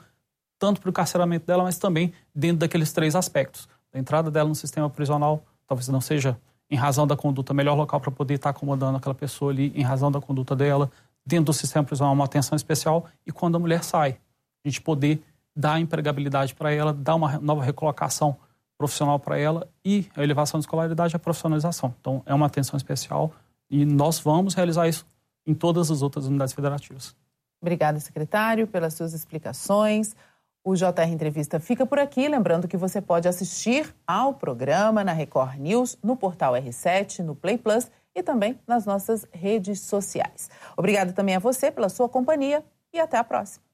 tanto 0.59 0.81
para 0.81 0.89
o 0.89 0.93
carceramento 0.93 1.47
dela, 1.47 1.63
mas 1.63 1.77
também 1.77 2.11
dentro 2.35 2.57
daqueles 2.57 2.91
três 2.91 3.15
aspectos. 3.15 3.69
A 3.93 3.97
entrada 3.97 4.29
dela 4.29 4.49
no 4.49 4.55
sistema 4.55 4.89
prisional 4.89 5.41
talvez 5.65 5.87
não 5.87 6.01
seja 6.01 6.37
em 6.69 6.75
razão 6.75 7.07
da 7.07 7.15
conduta, 7.15 7.53
melhor 7.53 7.75
local 7.75 7.99
para 7.99 8.11
poder 8.11 8.35
estar 8.35 8.49
acomodando 8.49 8.97
aquela 8.97 9.15
pessoa 9.15 9.51
ali, 9.51 9.71
em 9.73 9.81
razão 9.81 10.11
da 10.11 10.19
conduta 10.19 10.55
dela, 10.55 10.91
dentro 11.25 11.45
do 11.45 11.53
sistema 11.53 11.83
prisional, 11.83 12.13
uma 12.13 12.25
atenção 12.25 12.55
especial, 12.55 13.05
e 13.25 13.31
quando 13.31 13.55
a 13.55 13.59
mulher 13.59 13.83
sai, 13.83 14.17
a 14.63 14.67
gente 14.67 14.81
poder 14.81 15.23
dar 15.55 15.79
empregabilidade 15.79 16.53
para 16.53 16.71
ela, 16.71 16.93
dar 16.93 17.15
uma 17.15 17.39
nova 17.39 17.63
recolocação 17.63 18.37
profissional 18.79 19.19
para 19.19 19.37
ela 19.37 19.69
e 19.83 20.07
a 20.15 20.23
elevação 20.23 20.57
de 20.57 20.63
escolaridade 20.63 21.13
e 21.13 21.17
a 21.17 21.19
profissionalização. 21.19 21.93
Então, 21.99 22.23
é 22.25 22.33
uma 22.33 22.45
atenção 22.45 22.77
especial 22.77 23.33
e 23.69 23.85
nós 23.85 24.19
vamos 24.19 24.53
realizar 24.53 24.87
isso 24.87 25.05
em 25.45 25.53
todas 25.53 25.91
as 25.91 26.01
outras 26.01 26.25
unidades 26.25 26.53
federativas. 26.53 27.13
Obrigada, 27.61 27.99
secretário, 27.99 28.65
pelas 28.65 28.93
suas 28.93 29.13
explicações. 29.13 30.15
O 30.63 30.75
JR 30.75 31.09
Entrevista 31.11 31.59
fica 31.59 31.85
por 31.85 31.99
aqui. 31.99 32.27
Lembrando 32.29 32.69
que 32.69 32.77
você 32.77 33.01
pode 33.01 33.27
assistir 33.27 33.93
ao 34.07 34.33
programa 34.33 35.03
na 35.03 35.11
Record 35.11 35.57
News, 35.57 35.97
no 36.01 36.15
portal 36.15 36.53
R7, 36.53 37.19
no 37.19 37.35
Play 37.35 37.57
Plus 37.57 37.91
e 38.15 38.23
também 38.23 38.57
nas 38.65 38.85
nossas 38.85 39.25
redes 39.33 39.81
sociais. 39.81 40.49
Obrigada 40.77 41.11
também 41.11 41.35
a 41.35 41.39
você 41.39 41.69
pela 41.69 41.89
sua 41.89 42.07
companhia 42.07 42.63
e 42.93 42.99
até 42.99 43.17
a 43.17 43.23
próxima. 43.25 43.68